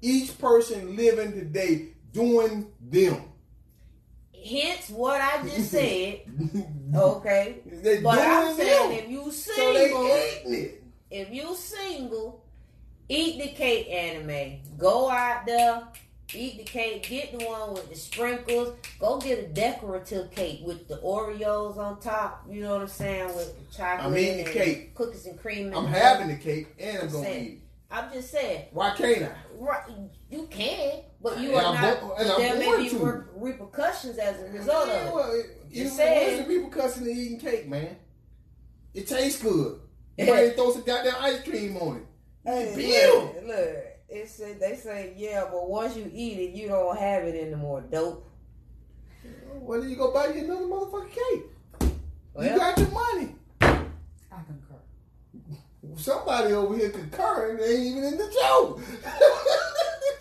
[0.00, 3.22] Each person living today doing them.
[4.48, 6.20] Hence what I just said.
[6.94, 7.58] Okay.
[7.66, 8.98] They But I'm saying them.
[8.98, 10.82] if you so single, it.
[11.10, 12.44] if you single,
[13.08, 14.60] eat the cake Anna Mae.
[14.76, 15.84] Go out there,
[16.34, 18.74] eat the cake, get the one with the sprinkles.
[18.98, 22.44] Go get a decorative cake with the Oreos on top.
[22.50, 23.26] You know what I'm saying?
[23.36, 24.94] With the chocolate I'm eating the cake.
[24.96, 25.66] cookies and cream.
[25.66, 25.94] and I'm milk.
[25.94, 27.44] having the cake and I'm gonna Saying.
[27.46, 27.62] eat.
[27.92, 28.64] I'm just saying.
[28.72, 29.32] Why can't I?
[29.56, 29.82] Right,
[30.30, 32.00] you can, but you And are I'm not.
[32.00, 32.98] go- and I'm there may going be to.
[32.98, 33.22] re-
[33.52, 35.14] repercussions as a result of Yeah, it.
[35.14, 37.96] well, it, You you said- Where's the people cussing and eating cake, man?
[38.94, 39.80] It tastes good.
[40.16, 42.02] You might throw some goddamn ice cream on it.
[42.44, 43.24] Hey, Bill.
[43.24, 43.76] look, look,
[44.08, 47.82] it said they say yeah, but once you eat it, you don't have it anymore.
[47.82, 48.26] Dope.
[49.54, 51.44] Well, then you go buy you another motherfucking cake.
[52.40, 53.34] you got your money.
[53.60, 54.80] I concur.
[55.96, 58.80] Somebody over here concurring they ain't even in the joke.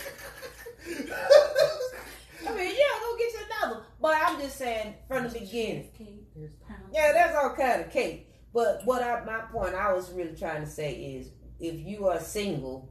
[0.86, 3.82] I mean, yeah, go get you another.
[4.02, 5.90] But I'm just saying from the beginning.
[5.98, 6.80] Cake, there's pound.
[6.94, 8.28] Yeah, that's all kind of cake.
[8.54, 12.20] But what I, my point I was really trying to say is, if you are
[12.20, 12.90] single,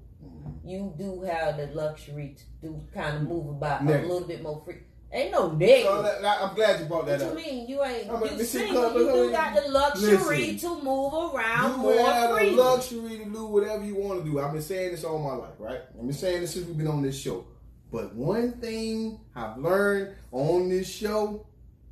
[0.65, 4.05] you do have the luxury to do kind of move about Nigga.
[4.05, 4.77] a little bit more free.
[5.11, 5.85] Ain't no nigga.
[5.85, 7.39] So that- that- I'm glad you brought that What up.
[7.39, 7.67] you mean?
[7.67, 8.93] You ain't but you single.
[8.93, 10.59] You do got the luxury listen.
[10.59, 14.39] to move around You more have the luxury to do whatever you want to do.
[14.39, 15.81] I've been saying this all my life, right?
[15.99, 17.47] I've been saying this since we've been on this show.
[17.91, 21.47] But one thing I've learned on this show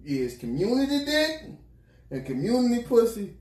[0.04, 1.44] is community dick
[2.10, 3.36] and community pussy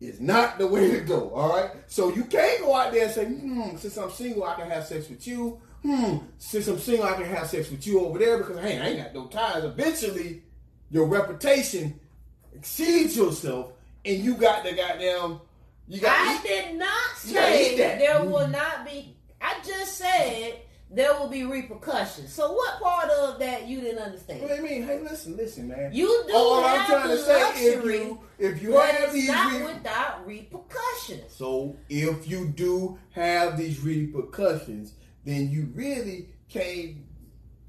[0.00, 1.30] is not the way to go.
[1.30, 1.70] All right.
[1.86, 4.84] So you can't go out there and say, hmm, since I'm single, I can have
[4.84, 5.60] sex with you.
[5.82, 8.86] Hmm, since I'm single, I can have sex with you over there because hey, I
[8.88, 9.64] ain't got no ties.
[9.64, 10.42] Eventually,
[10.90, 12.00] your reputation
[12.54, 13.72] exceeds yourself,
[14.04, 15.40] and you got the goddamn.
[15.86, 16.16] You got.
[16.16, 17.98] I did not say that.
[17.98, 19.14] there will not be.
[19.42, 20.60] I just said
[20.94, 22.32] there will be repercussions.
[22.32, 24.40] So what part of that you didn't What understand?
[24.48, 24.82] do you mean?
[24.84, 25.90] Hey, listen, listen, man.
[25.92, 28.86] You do All have I'm trying the to say, if luxury, you if you but
[28.94, 31.32] have these not re- without repercussions.
[31.32, 36.96] so if you do have these repercussions, then you really can't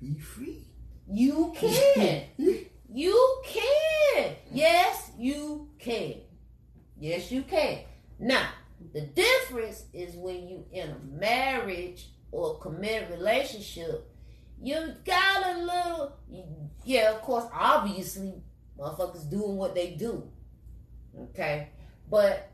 [0.02, 0.66] be free.
[1.08, 2.24] You can.
[2.98, 4.36] You can.
[4.54, 6.14] Yes, you can.
[6.98, 7.80] Yes, you can.
[8.20, 8.48] Now,
[8.94, 14.12] the difference is when you in a marriage or committed relationship,
[14.62, 16.18] you got a little.
[16.84, 18.42] Yeah, of course, obviously,
[18.80, 20.30] motherfuckers doing what they do.
[21.18, 21.70] Okay,
[22.10, 22.52] but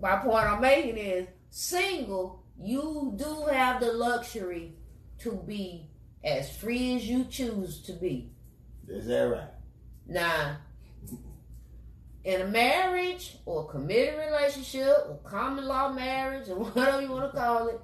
[0.00, 2.44] my point I'm making is single.
[2.58, 4.74] You do have the luxury
[5.20, 5.90] to be
[6.24, 8.32] as free as you choose to be.
[8.88, 9.50] Is that right?
[10.06, 10.58] Now,
[12.26, 17.38] in a marriage or committed relationship or common law marriage or whatever you want to
[17.38, 17.80] call it,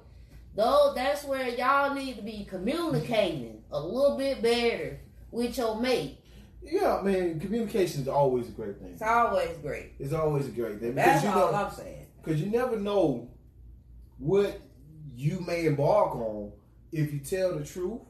[0.53, 4.99] though that's where y'all need to be communicating a little bit better
[5.31, 6.19] with your mate.
[6.61, 7.39] Yeah, man.
[7.39, 8.91] Communication is always a great thing.
[8.91, 9.93] It's always great.
[9.97, 12.05] It's always a great thing That's you all know I'm saying.
[12.21, 13.29] because you never know
[14.17, 14.59] what
[15.15, 16.51] you may embark on
[16.91, 18.01] if you tell the truth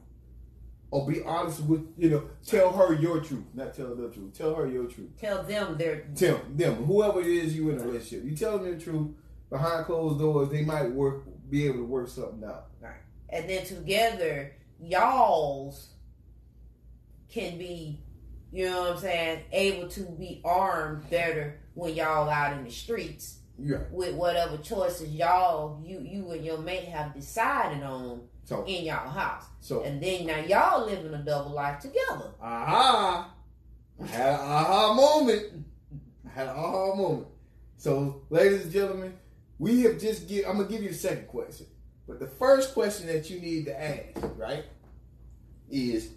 [0.94, 4.32] or be honest with you know tell her your truth, not tell the truth.
[4.32, 5.10] Tell her your truth.
[5.20, 8.24] Tell them they're Tell them whoever it is you in a relationship.
[8.24, 9.10] You tell them the truth
[9.50, 10.50] behind closed doors.
[10.50, 12.66] They might work be able to work something out.
[12.80, 12.92] Right.
[13.28, 15.88] And then together y'all's
[17.28, 18.00] can be
[18.52, 22.70] you know what i'm saying able to be armed better when y'all out in the
[22.70, 23.78] streets Yeah.
[23.90, 29.08] with whatever choices y'all you you and your mate have decided on So in y'all
[29.08, 33.34] house so and then now y'all living a double life together aha.
[34.02, 35.64] I had an aha moment.
[36.26, 37.26] I had an aha moment.
[37.76, 39.14] So, ladies and gentlemen,
[39.58, 40.46] we have just give.
[40.46, 41.66] I'm gonna give you the second question,
[42.06, 44.64] but the first question that you need to ask, right,
[45.70, 46.10] is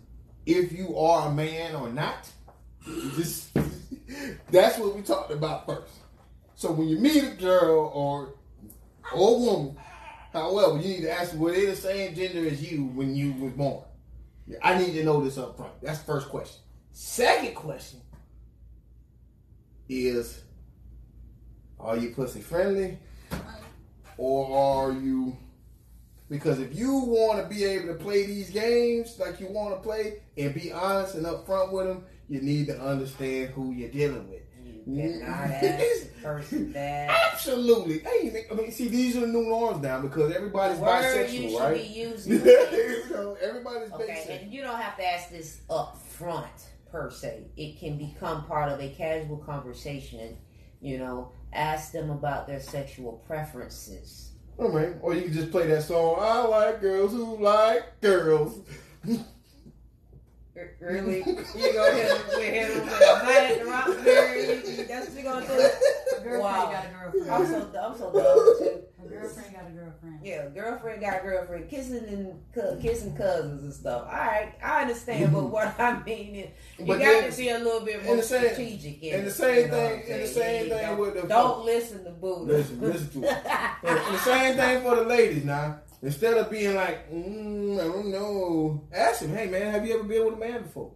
[0.46, 2.30] if you are a man or not.
[3.16, 3.50] Just
[4.52, 5.92] that's what we talked about first.
[6.56, 8.34] So when you meet a girl or
[9.14, 9.78] or woman,
[10.34, 13.54] however, you need to ask were they the same gender as you when you was
[13.54, 13.84] born.
[14.64, 15.74] I need to know this up front.
[15.82, 16.62] That's first question.
[16.94, 18.02] Second question
[19.90, 20.42] is
[21.80, 22.98] are you pussy friendly?
[24.18, 25.38] Or are you
[26.30, 29.82] because if you want to be able to play these games like you want to
[29.82, 34.30] play and be honest and upfront with them, you need to understand who you're dealing
[34.30, 34.42] with.
[34.88, 37.10] You cannot ask the person that.
[37.10, 37.28] Mm-hmm.
[37.34, 38.00] Absolutely.
[38.00, 40.88] Hey, I mean, see, these are the new norms now because everybody's word
[41.32, 41.76] you bisexual, should right?
[41.76, 42.34] be using.
[42.46, 44.44] you know, everybody's Okay, bisexual.
[44.44, 46.48] and you don't have to ask this up front
[46.90, 47.44] per se.
[47.58, 50.38] It can become part of a casual conversation.
[50.80, 54.32] You know, ask them about their sexual preferences.
[54.58, 54.96] All right.
[55.02, 58.60] Or you can just play that song, I like girls who like girls.
[60.58, 61.18] R- Really?
[61.20, 64.42] You go ahead and hit them with a night at Roxbury?
[64.42, 65.54] You- you- That's what you gonna do?
[65.54, 66.72] A girlfriend Wow.
[66.72, 67.32] got a girlfriend.
[67.32, 68.84] I'm so I'm so dumb too.
[69.06, 70.20] A girlfriend got a girlfriend.
[70.24, 74.04] Yeah, girlfriend got a girlfriend kissing and cou- kissing cousins and stuff.
[74.08, 75.52] All right, I understand, but mm-hmm.
[75.52, 76.50] what I mean is
[76.80, 79.04] you But got then- to be a little bit and more same- strategic.
[79.04, 81.28] In and the same you know thing- I'm and the same Yeah, thing with the-
[81.28, 82.42] Don't listen to Buddha.
[82.54, 83.38] Listen, listen to it.
[83.84, 85.80] And, and the same thing for the ladies now.
[86.02, 90.04] Instead of being like, mm, I don't know, ask him, hey man, have you ever
[90.04, 90.92] been with a man before?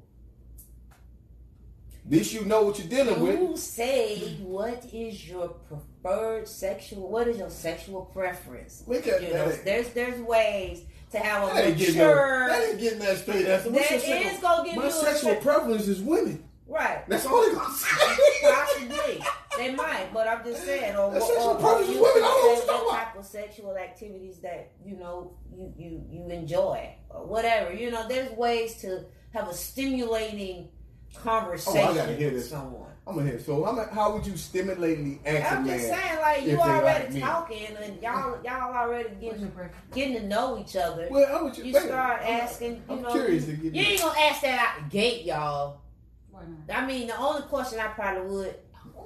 [2.06, 3.40] At least you know what you're dealing with.
[3.40, 7.08] You say what is your preferred sexual?
[7.10, 8.84] What is your sexual preference?
[8.88, 9.64] Look at You know, that.
[9.66, 12.48] there's there's ways to have a That ain't getting mature.
[12.48, 13.70] that, ain't getting that straight answer.
[13.72, 13.94] What's That
[14.34, 16.44] is gonna give my you a sexual sex- preference is women.
[16.72, 17.04] Right.
[17.10, 17.88] That's all they gonna say.
[18.44, 19.24] Possibly.
[19.58, 22.24] They might, but I'm just saying, or, That's or, sexual or, preference you is women.
[22.24, 26.30] I don't say you're what type of sexual activities that you know you you you
[26.30, 27.74] enjoy or whatever.
[27.74, 29.04] You know, there's ways to
[29.34, 30.70] have a stimulating
[31.16, 32.50] conversation Oh, I gotta hear with this.
[32.50, 32.88] someone.
[33.06, 33.40] I'm gonna hear.
[33.40, 35.78] So how, mu- how would you stimulatingly ask a I'm man?
[35.78, 37.20] just saying, like you they like already me.
[37.20, 39.52] talking and y'all y'all already getting
[39.94, 41.08] getting to know each other.
[41.12, 42.76] Well, I would you wait, start I'm- asking.
[42.76, 45.82] You I'm know, curious to get you ain't gonna ask that out the gate, y'all.
[46.68, 46.84] Not?
[46.84, 48.56] I mean, the only question I probably would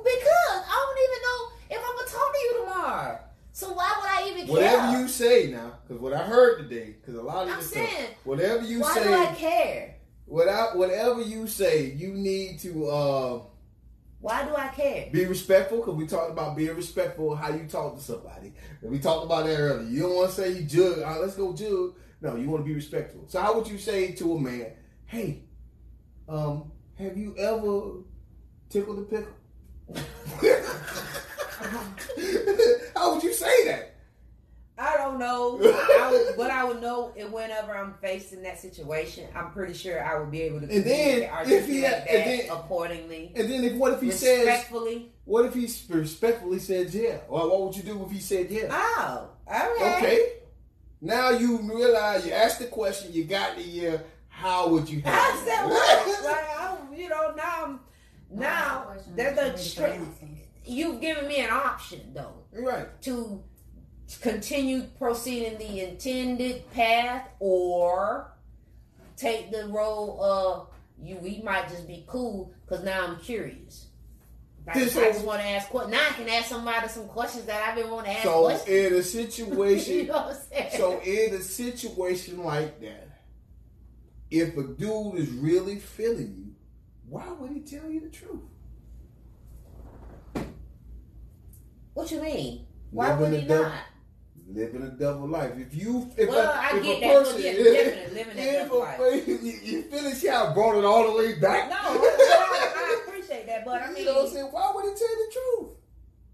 [0.03, 3.19] because I don't even know if I'm gonna talk to you tomorrow.
[3.51, 4.85] So why would I even Whatever care?
[4.85, 7.71] Whatever you say now, because what I heard today, because a lot of I'm this
[7.71, 7.89] stuff,
[8.25, 9.95] whatever you why say, why do I care?
[10.27, 13.41] without whatever you say, you need to uh,
[14.19, 15.09] Why do I care?
[15.11, 15.77] be respectful.
[15.79, 18.53] Because we talked about being respectful, how you talk to somebody.
[18.81, 19.87] And we talked about that earlier.
[19.87, 20.99] You don't want to say you jug.
[20.99, 21.95] Uh, let's go jug.
[22.21, 23.23] No, you want to be respectful.
[23.27, 24.67] So how would you say to a man,
[25.05, 25.43] "Hey,
[26.27, 28.03] um, have you ever
[28.69, 29.33] tickled a pickle?"
[32.95, 33.91] how would you say that?
[34.77, 35.57] I don't know.
[35.63, 39.25] I would, but I would know it whenever I'm facing that situation.
[39.33, 42.09] I'm pretty sure I would be able to And then, if he articulate had- that
[42.09, 45.13] and then- accordingly, And then, if what if he says, respectfully.
[45.23, 47.19] what if he respectfully says yeah?
[47.29, 48.67] Or what would you do if he said yeah?
[48.69, 49.95] Oh, okay.
[49.97, 50.29] Okay.
[50.99, 53.97] Now you realize you asked the question, you got the yeah.
[54.35, 55.69] How would you I handle said it?
[55.69, 56.25] what?
[56.25, 57.79] Like, I'm, you know, now I'm
[58.29, 59.91] now Question, there's what's a your straight.
[59.93, 60.27] answer?
[60.65, 63.01] You've given me an option though right.
[63.03, 63.41] to
[64.21, 68.31] continue proceeding the intended path or
[69.15, 70.67] take the role of
[71.01, 71.17] you.
[71.17, 73.87] We might just be cool because now I'm curious.
[74.67, 75.93] I just, I just want to ask questions.
[75.93, 78.69] Now I can ask somebody some questions that I've been wanting to ask So questions.
[78.69, 83.04] in a you situation, know what I'm so in a situation like that,
[84.39, 86.55] if a dude is really feeling you,
[87.07, 88.41] why would he tell you the truth?
[91.93, 92.65] what you mean?
[92.91, 93.73] Why Living would he double- not?
[94.47, 95.53] Living a double life.
[95.57, 97.51] If you, if Well, a, I if get a that, person, yeah,
[98.13, 99.27] living that if double life.
[99.27, 101.67] You, you feel as how I brought it all the way back.
[101.69, 104.45] No, I, I appreciate that, but I mean, you know what I'm saying?
[104.51, 105.71] Why would he tell the truth?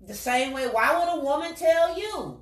[0.08, 0.68] the same way.
[0.68, 2.42] Why would a woman tell you?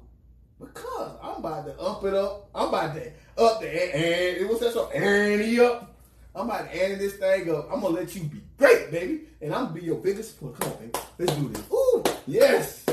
[0.59, 2.49] Because I'm about to up it up.
[2.55, 4.91] I'm about to up the and it was that song?
[4.93, 5.95] Ante up.
[6.35, 7.71] I'm about to ante this thing up.
[7.71, 10.59] I'm gonna let you be great, baby, and I'm gonna be your biggest support.
[10.59, 10.91] Come on, baby.
[11.17, 11.63] Let's do this.
[11.71, 12.85] Ooh, yes.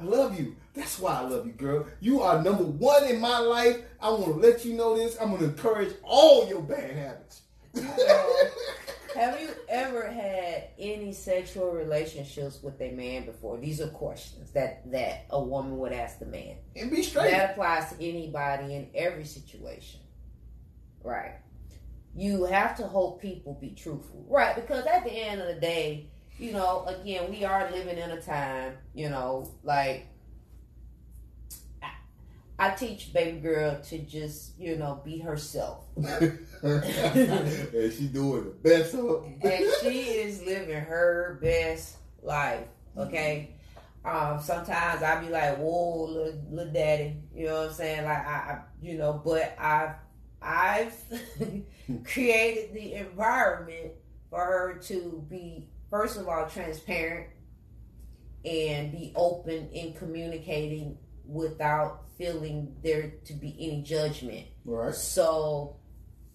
[0.00, 0.56] I love you.
[0.74, 1.86] That's why I love you, girl.
[2.00, 3.78] You are number one in my life.
[4.00, 5.16] I want to let you know this.
[5.20, 7.42] I'm gonna encourage all your bad habits.
[9.14, 13.58] Have you ever had any sexual relationships with a man before?
[13.58, 16.56] These are questions that that a woman would ask the man.
[16.76, 17.30] and be straight.
[17.30, 20.00] That applies to anybody in every situation.
[21.02, 21.36] Right.
[22.16, 24.24] You have to hope people be truthful.
[24.28, 26.08] Right, because at the end of the day,
[26.38, 30.08] you know, again, we are living in a time, you know, like
[32.58, 35.84] I teach baby girl to just, you know, be herself.
[35.96, 42.66] and she doing the best of and she is living her best life.
[42.96, 43.50] Okay.
[44.04, 48.04] Um, sometimes I be like, "Whoa, little, little daddy," you know what I'm saying?
[48.04, 49.94] Like I, I you know, but I've
[50.42, 50.94] I've
[52.04, 53.92] created the environment
[54.28, 57.28] for her to be, first of all, transparent
[58.44, 64.46] and be open in communicating without feeling there to be any judgment.
[64.64, 64.94] Right.
[64.94, 65.76] So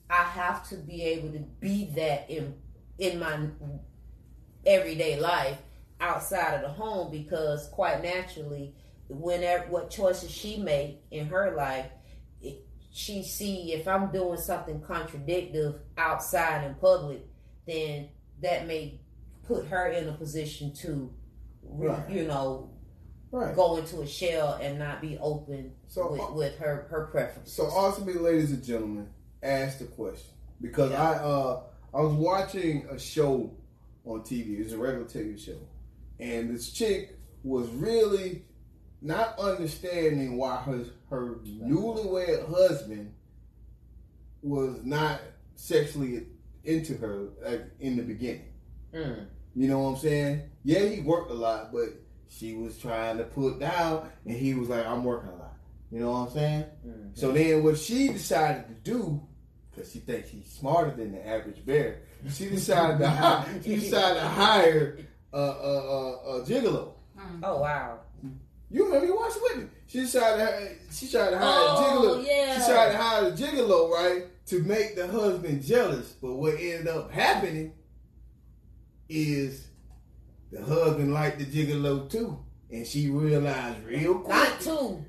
[0.10, 2.56] I have to be able to be that in
[2.98, 3.48] in my
[4.66, 5.58] everyday life
[6.02, 8.74] outside of the home because quite naturally,
[9.08, 11.88] whenever what choices she make in her life,
[12.42, 17.26] it, she see if I'm doing something contradictive outside in public,
[17.66, 18.10] then
[18.42, 19.00] that may
[19.48, 21.14] put her in a position to,
[21.64, 22.10] Right.
[22.10, 22.72] you know,
[23.32, 23.56] Right.
[23.56, 27.54] go into a shell and not be open So, with, uh, with her her preferences.
[27.54, 29.08] So ultimately, ladies and gentlemen,
[29.44, 31.10] ask the question because Yeah.
[31.12, 31.62] I uh
[31.94, 33.52] I was watching a show
[34.06, 34.60] on TV.
[34.60, 35.58] It was a regular TV show,
[36.20, 38.46] and this chick was really
[39.02, 43.14] not understanding why her her newlywed husband
[44.42, 45.22] was not
[45.56, 46.26] sexually
[46.64, 48.52] into her like in the beginning.
[48.94, 49.26] Mm.
[49.56, 50.42] You know what I'm saying?
[50.64, 51.90] Yeah, he worked a lot, but
[52.30, 55.56] she was trying to put down, and he was like, "I'm working a lot."
[55.92, 56.66] You know what I'm saying?
[56.88, 57.18] Mhm.
[57.18, 59.22] So then, what she decided to do,
[59.72, 62.02] because she thinks she's smarter than the average bear,
[62.32, 64.98] she decided to hire, she decided to hire
[65.34, 66.12] a, a, a,
[66.42, 66.94] a gigolo.
[67.18, 67.40] Mm.
[67.44, 68.00] Oh wow!
[68.72, 69.70] You remember you watched it with me?
[69.88, 70.46] She decided
[70.88, 71.74] to she tried to hire Oh,
[72.14, 72.28] a gigolo.
[72.28, 72.60] yeah.
[72.66, 76.12] She tried to hire a gigolo, right, to make the husband jealous.
[76.22, 77.74] But what ended up happening
[79.10, 79.66] is
[80.52, 82.40] the husband liked the gigolo too,
[82.72, 84.30] and she realized real quick.
[84.36, 85.06] Not two.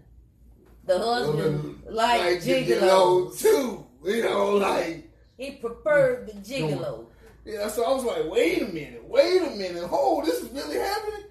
[0.86, 3.38] The husband liked like the gigolo.
[3.38, 3.86] too.
[4.04, 7.06] You know, like He preferred the gigolo.
[7.44, 7.68] yeah.
[7.68, 11.24] So I was like, wait a minute, wait a minute, hold, this is really happening.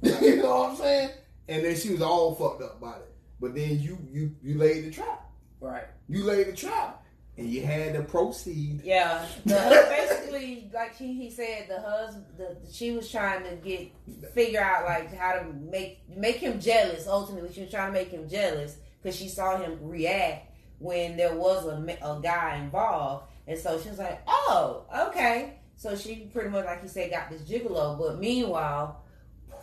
[0.02, 1.10] you know what I'm saying?
[1.48, 3.14] And then she was all fucked up about it.
[3.40, 5.30] But then you you you laid the trap.
[5.60, 5.84] Right.
[6.08, 7.04] You laid the trap,
[7.38, 8.82] and you had to proceed.
[8.84, 9.24] Yeah.
[9.46, 13.92] The, basically, like he, he said, the husband, the, she was trying to get
[14.34, 17.06] figure out like how to make make him jealous.
[17.06, 21.34] Ultimately, she was trying to make him jealous because she saw him react when there
[21.34, 26.50] was a, a guy involved, and so she was like, "Oh, okay." So she pretty
[26.50, 27.96] much, like he said, got this gigolo.
[27.96, 29.04] But meanwhile,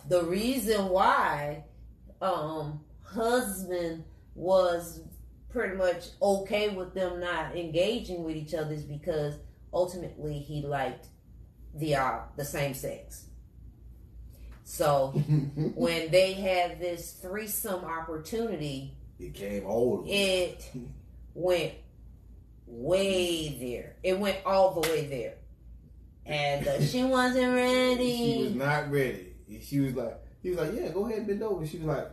[0.08, 1.66] the reason why
[2.22, 5.02] um husband was
[5.56, 9.36] pretty much okay with them not engaging with each other is because
[9.74, 11.08] ultimately he liked
[11.74, 13.26] the uh, the same sex.
[14.66, 15.08] So
[15.76, 20.08] when they had this threesome opportunity, it came old.
[20.10, 20.70] it.
[21.34, 21.74] went
[22.68, 23.96] way there.
[24.04, 25.36] It went all the way there,
[26.26, 28.18] and uh, she wasn't ready.
[28.18, 29.34] She was not ready.
[29.64, 31.66] She was like, he was like, yeah, go ahead and bend over.
[31.66, 32.12] She was like,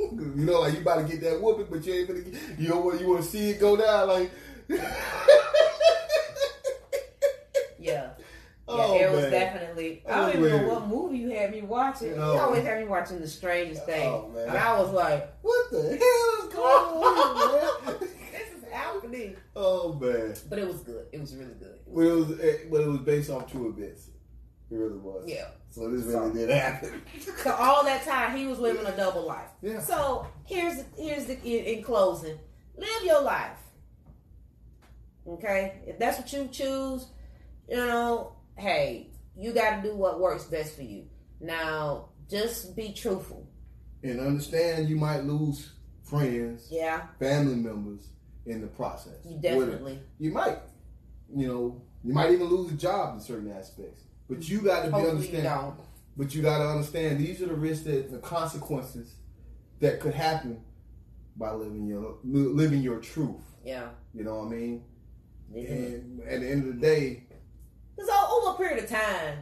[0.12, 2.68] you know, like you about to get that whooping, but you ain't gonna get, you
[2.68, 4.30] know what, you want to see it go down, like.
[7.78, 8.10] yeah.
[8.68, 9.30] Yeah, Oh, it was man.
[9.32, 10.02] definitely.
[10.08, 12.14] I don't even know what movie you had me watching.
[12.14, 14.48] You always had me watching The Strangest Thing, Oh, man.
[14.48, 18.08] and I was like, What the hell is going on, man?
[18.30, 21.06] "This is happening." Oh man, But it was good.
[21.10, 21.78] It was really good.
[21.88, 24.06] it was, it, but it was based off true events.
[24.70, 25.24] It really was.
[25.26, 25.48] Yeah.
[25.70, 27.02] So this really did happen.
[27.42, 29.48] So all that time he was living a double life.
[29.62, 29.80] Yeah.
[29.80, 32.38] So here's here's the in, in closing,
[32.76, 33.56] live your life.
[35.26, 37.06] Okay, if that's what you choose,
[37.68, 41.04] you know, hey, you got to do what works best for you.
[41.40, 43.46] Now, just be truthful.
[44.02, 48.08] And understand you might lose friends, Yeah, family members
[48.46, 49.14] in the process.
[49.24, 50.00] you definitely.
[50.18, 50.58] You might.
[51.32, 54.02] You know, you might even lose a job in certain aspects.
[54.30, 55.44] But you got to be Hopefully understand.
[55.44, 55.74] don't.
[56.16, 59.14] But you got to understand these are the risks that the consequences
[59.80, 60.60] that could happen
[61.36, 63.42] by living your living your truth.
[63.64, 63.88] Yeah.
[64.14, 64.84] You know what I mean?
[65.54, 67.24] And at the end of the day,
[67.96, 69.38] because over a period of time,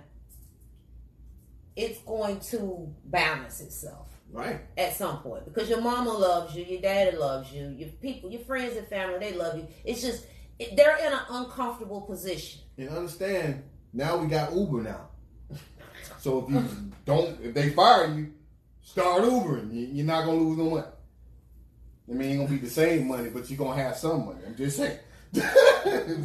[1.76, 4.08] it's going to balance itself.
[4.32, 4.60] right?
[4.76, 8.40] at some point because your mama loves you, your daddy loves you, your people, your
[8.42, 9.66] friends and family they love you.
[9.84, 10.24] It's just
[10.58, 12.60] it, they're in an uncomfortable position.
[12.78, 13.62] And understand
[13.92, 15.08] now we got Uber now.
[16.18, 16.64] So if you
[17.04, 18.32] don't, if they fire you,
[18.82, 19.72] start Ubering.
[19.72, 20.86] You, you're not gonna lose no money.
[22.08, 24.40] I mean, it ain't gonna be the same money, but you're gonna have some money.
[24.46, 24.98] I'm just saying.
[25.32, 25.46] you know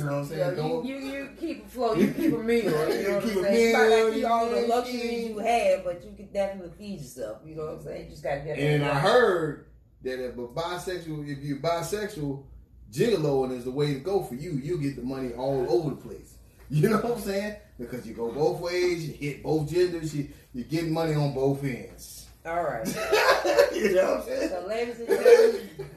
[0.06, 0.40] what I'm saying?
[0.40, 2.64] Yeah, Don't- you, you you keep afloat, you keep a meal.
[2.64, 4.06] You know what I'm Keep a saying?
[4.08, 7.42] You meal, not all the you- luxuries you have, but you can definitely feed yourself.
[7.46, 8.04] You know what I'm saying?
[8.06, 8.58] You just gotta get.
[8.58, 9.66] And I heard
[10.04, 12.44] that if a bisexual, if you're bisexual,
[12.92, 14.52] gigoloing is the way to go for you.
[14.52, 16.33] You get the money all over the place.
[16.70, 17.56] You know what I'm saying?
[17.78, 21.64] Because you go both ways, you hit both genders, you you get money on both
[21.64, 22.28] ends.
[22.46, 22.88] All right.
[23.74, 24.50] you know what I'm saying?
[24.50, 25.70] So, ladies and gentlemen,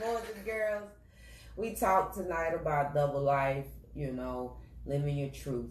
[0.00, 0.88] boys and girls,
[1.56, 4.56] we talked tonight about double life, you know,
[4.86, 5.70] living your truth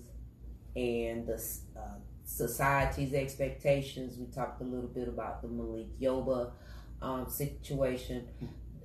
[0.75, 1.35] and the
[1.75, 4.17] uh, society's expectations.
[4.17, 6.51] We talked a little bit about the Malik Yoba
[7.01, 8.27] um, situation.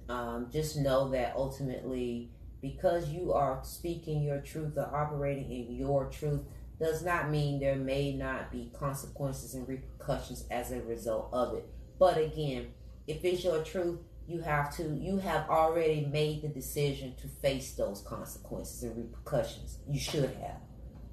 [0.08, 2.30] Um, just know that ultimately,
[2.72, 6.40] because you are speaking your truth or operating in your truth
[6.80, 11.68] does not mean there may not be consequences and repercussions as a result of it.
[11.98, 12.68] But again,
[13.06, 17.72] if it's your truth, you have to you have already made the decision to face
[17.72, 19.78] those consequences and repercussions.
[19.88, 20.60] You should have.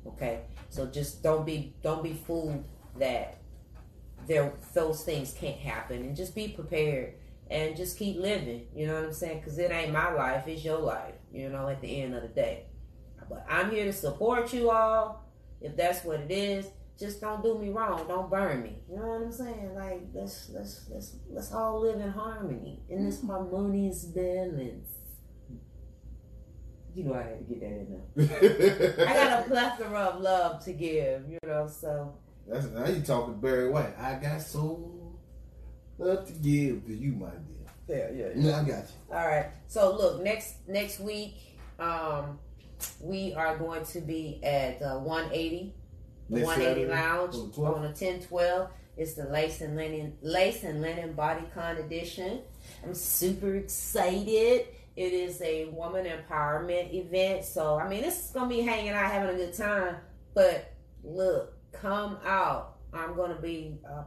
[0.08, 0.42] Okay?
[0.70, 2.64] So just don't be don't be fooled
[2.98, 3.38] that
[4.28, 7.14] there those things can't happen and just be prepared
[7.50, 8.66] and just keep living.
[8.76, 9.40] You know what I'm saying?
[9.40, 12.30] Because it ain't my life, it's your life, you know, at the end of the
[12.30, 12.66] day.
[13.30, 15.26] But I'm here to support you all.
[15.62, 16.68] If that's what it is,
[17.00, 18.06] just don't do me wrong.
[18.08, 18.78] Don't burn me.
[18.90, 19.76] You know what I'm saying?
[19.76, 23.32] Like let's let's let's let's all live in harmony in this mm-hmm.
[23.32, 24.90] harmonious balance.
[26.96, 29.08] You know I had to get that in there.
[29.08, 32.14] I got a plethora of love to give, you know, so
[32.48, 33.98] That's now you talking Barry White.
[33.98, 35.18] I got so
[35.98, 37.63] love to give to you, my dear.
[37.88, 39.16] Yeah, yeah, Yeah, I got you.
[39.16, 39.48] All right.
[39.68, 41.36] So look, next next week,
[41.80, 42.40] um,
[43.02, 45.74] we are going to be at uh, 180,
[46.30, 47.76] Next 180 Saturday, Lounge on the 12th?
[47.76, 48.70] on the 1012.
[48.96, 52.42] It's the lace and linen lace and linen bodycon edition.
[52.86, 54.68] I'm super excited.
[54.96, 57.44] It is a woman empowerment event.
[57.44, 59.96] So I mean, this is gonna be hanging out, having a good time.
[60.36, 60.74] But
[61.04, 62.78] look, come out.
[62.94, 64.04] I'm gonna be, uh,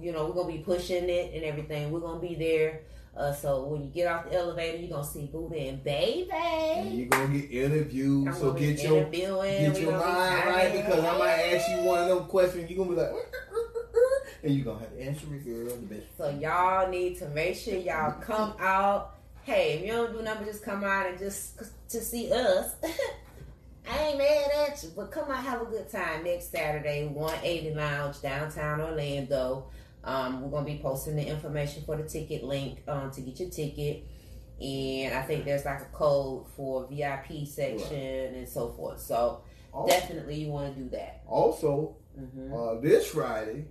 [0.00, 1.90] you know, we're gonna be pushing it and everything.
[1.90, 2.82] We're gonna be there.
[3.18, 6.30] Uh, so when you get off the elevator, you're gonna see Buddha and baby.
[6.32, 11.18] And you're gonna get interviewed, I'm so get your get your mind right because I
[11.18, 12.70] might ask you one of them questions.
[12.70, 13.10] You're gonna be like,
[14.44, 15.66] and you're gonna have to answer it, girl.
[15.66, 16.06] The best.
[16.16, 19.16] So y'all need to make sure y'all come out.
[19.42, 22.76] Hey, if you don't do nothing, just come out and just to see us.
[23.90, 27.74] I ain't mad at you, but come out have a good time next Saturday, 180
[27.74, 29.70] Lounge, downtown Orlando.
[30.04, 33.50] Um, we're gonna be posting the information for the ticket link um, to get your
[33.50, 34.04] ticket,
[34.60, 39.00] and I think there's like a code for VIP section and so forth.
[39.00, 39.42] So
[39.72, 41.22] Also, definitely you want to do that.
[41.26, 43.66] also hmm uh, this Friday,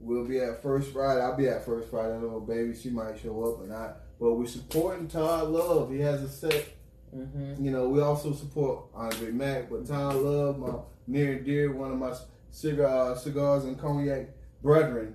[0.00, 1.20] we'll be at First Friday.
[1.22, 2.14] I'll be at First Friday.
[2.18, 3.98] Little baby, she might show up or not.
[4.20, 5.90] But we're supporting Todd Love.
[5.90, 6.66] He has a set
[7.12, 10.72] hmm You know, we also support Andre Mack, but Todd Love, my
[11.06, 12.14] near and dear, one of my
[12.50, 14.28] cigar cigars and cognac
[14.62, 15.14] brethren.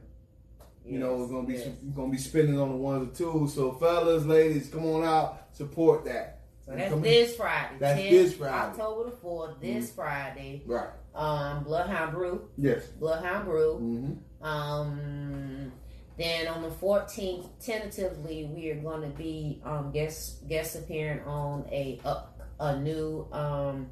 [0.88, 1.68] You know, we're gonna be Yes.
[1.96, 3.54] gonna be spending on the ones or twos.
[3.56, 6.40] So, fellas, ladies, come on out, support that.
[6.66, 7.04] So that's Come in.
[7.04, 7.76] this Friday.
[7.80, 8.54] That's 10th, this Friday.
[8.54, 10.64] October the 4th, this Friday.
[10.66, 10.90] Right.
[11.16, 12.50] Um, Bloodhound Brew.
[12.58, 12.86] Yes.
[13.00, 13.80] Bloodhound Brew.
[13.82, 14.46] Mm-hmm.
[14.46, 15.72] Um,
[16.18, 21.66] then on the 14th, tentatively, we are going to be um, guest guest appearing on
[21.72, 23.88] a up a new um,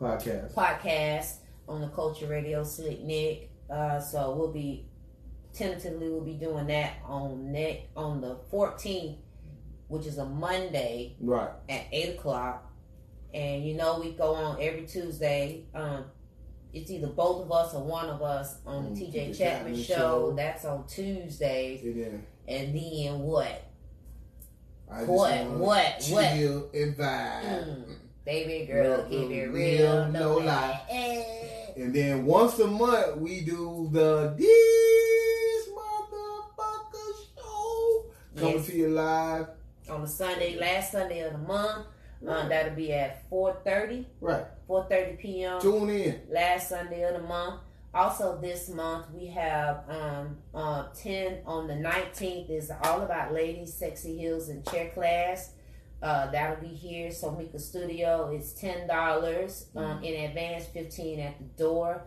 [0.00, 0.54] Podcast.
[0.54, 1.34] podcast
[1.68, 3.50] on the Culture Radio Slick Nick.
[3.70, 4.86] Uh, so we'll be
[5.58, 9.16] tentatively we'll be doing that on next on the 14th,
[9.88, 11.50] which is a Monday Right.
[11.68, 12.64] at eight o'clock.
[13.34, 15.64] And you know we go on every Tuesday.
[15.74, 16.04] Um,
[16.72, 19.94] it's either both of us or one of us on the TJ TJ Chapman show.
[19.94, 20.32] show.
[20.36, 21.82] That's on Tuesdays.
[21.82, 23.64] And then And then what?
[24.90, 25.50] I just What?
[25.50, 25.98] What?
[26.00, 26.74] chill What?
[26.74, 27.64] and vibe.
[27.68, 27.84] Mm,
[28.24, 30.44] baby girl, Real, keep it real, real, no no lie.
[30.90, 31.72] lie.
[31.76, 38.06] And then once a month we do the This Motherfucker Show.
[38.38, 38.66] Coming Yes.
[38.66, 39.48] to you live.
[39.90, 41.86] On the Sunday, last Sunday of the month.
[42.26, 44.44] Um, that'll be at 4.30, Right.
[44.68, 45.60] 4.30 p.m.
[45.60, 46.20] Tune in.
[46.30, 47.60] last Sunday of the month.
[47.94, 53.72] Also, this month we have um, uh, 10 on the 19th is all about ladies,
[53.72, 55.52] sexy heels, and chair class.
[56.02, 58.30] Uh, that'll be here, Somika Studio.
[58.32, 62.02] It's ten dollars um, in advance, fifteen at the door.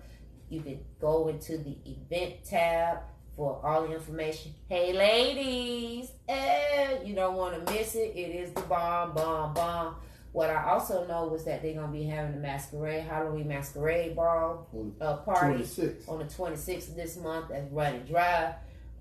[0.49, 2.99] You can go into the event tab
[3.41, 4.53] for all the information.
[4.69, 8.13] Hey, ladies, eh, you don't want to miss it.
[8.15, 9.95] It is the bomb, bomb, bomb.
[10.31, 14.68] What I also know was that they're gonna be having a masquerade, Halloween masquerade ball
[15.01, 16.07] uh, party 26.
[16.07, 17.47] on the 26th of this month.
[17.49, 18.53] That's running dry.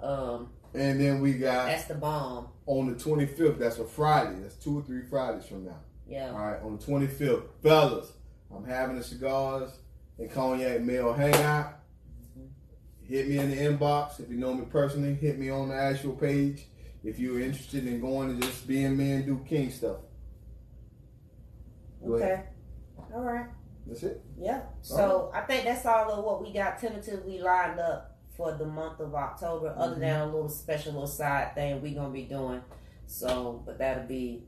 [0.02, 2.48] Um, And then we got that's the bomb.
[2.64, 4.40] on the 25th, that's a Friday.
[4.40, 5.76] That's two or three Fridays from now.
[6.08, 6.30] Yeah.
[6.30, 7.42] All right, on the 25th.
[7.62, 8.10] Fellas,
[8.56, 9.70] I'm having the cigars
[10.18, 11.74] and cognac male hangout.
[13.10, 14.20] Hit me in the inbox.
[14.20, 16.66] If you know me personally, hit me on the actual page.
[17.02, 19.96] If you're interested in going and just being me and do king stuff.
[22.06, 22.24] Go Okay.
[22.32, 22.48] ahead.
[23.12, 23.46] All right.
[23.86, 24.22] That's it.
[24.38, 24.62] Yeah.
[24.82, 29.00] So I think that's all of what we got tentatively lined up for the month
[29.00, 30.00] of October, other Mm-hmm.
[30.02, 32.62] than a little special little side thing we're gonna be doing.
[33.06, 34.44] So, but that'll be,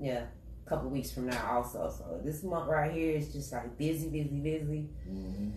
[0.00, 0.24] yeah,
[0.66, 1.88] a couple weeks from now also.
[1.96, 4.88] So this month right here is just like busy, busy, busy.
[5.08, 5.50] Mm-hmm.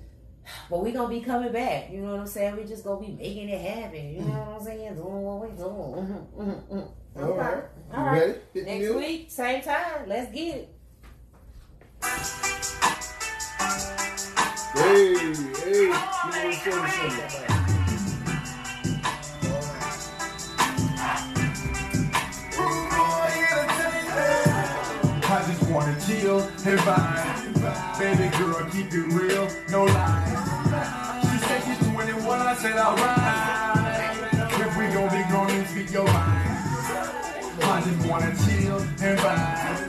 [0.70, 1.92] But we gonna be coming back.
[1.92, 2.56] You know what I'm saying?
[2.56, 4.14] We just gonna be making it happen.
[4.14, 4.96] You know what I'm saying?
[4.96, 6.28] Doing what we doing.
[6.38, 6.92] okay.
[7.22, 7.64] All right.
[7.94, 8.56] All right.
[8.56, 8.98] Next you?
[8.98, 10.08] week, same time.
[10.08, 10.76] Let's get it.
[14.74, 15.94] Hey, hey, you?
[25.34, 27.41] I just wanna chill and vibe.
[27.62, 30.30] Baby girl, keep it real, no lies.
[31.30, 33.62] She said she's 21, I said alright.
[34.60, 36.58] If we gon' be grown and speak your mind.
[37.62, 39.81] I just wanna chill and vibe.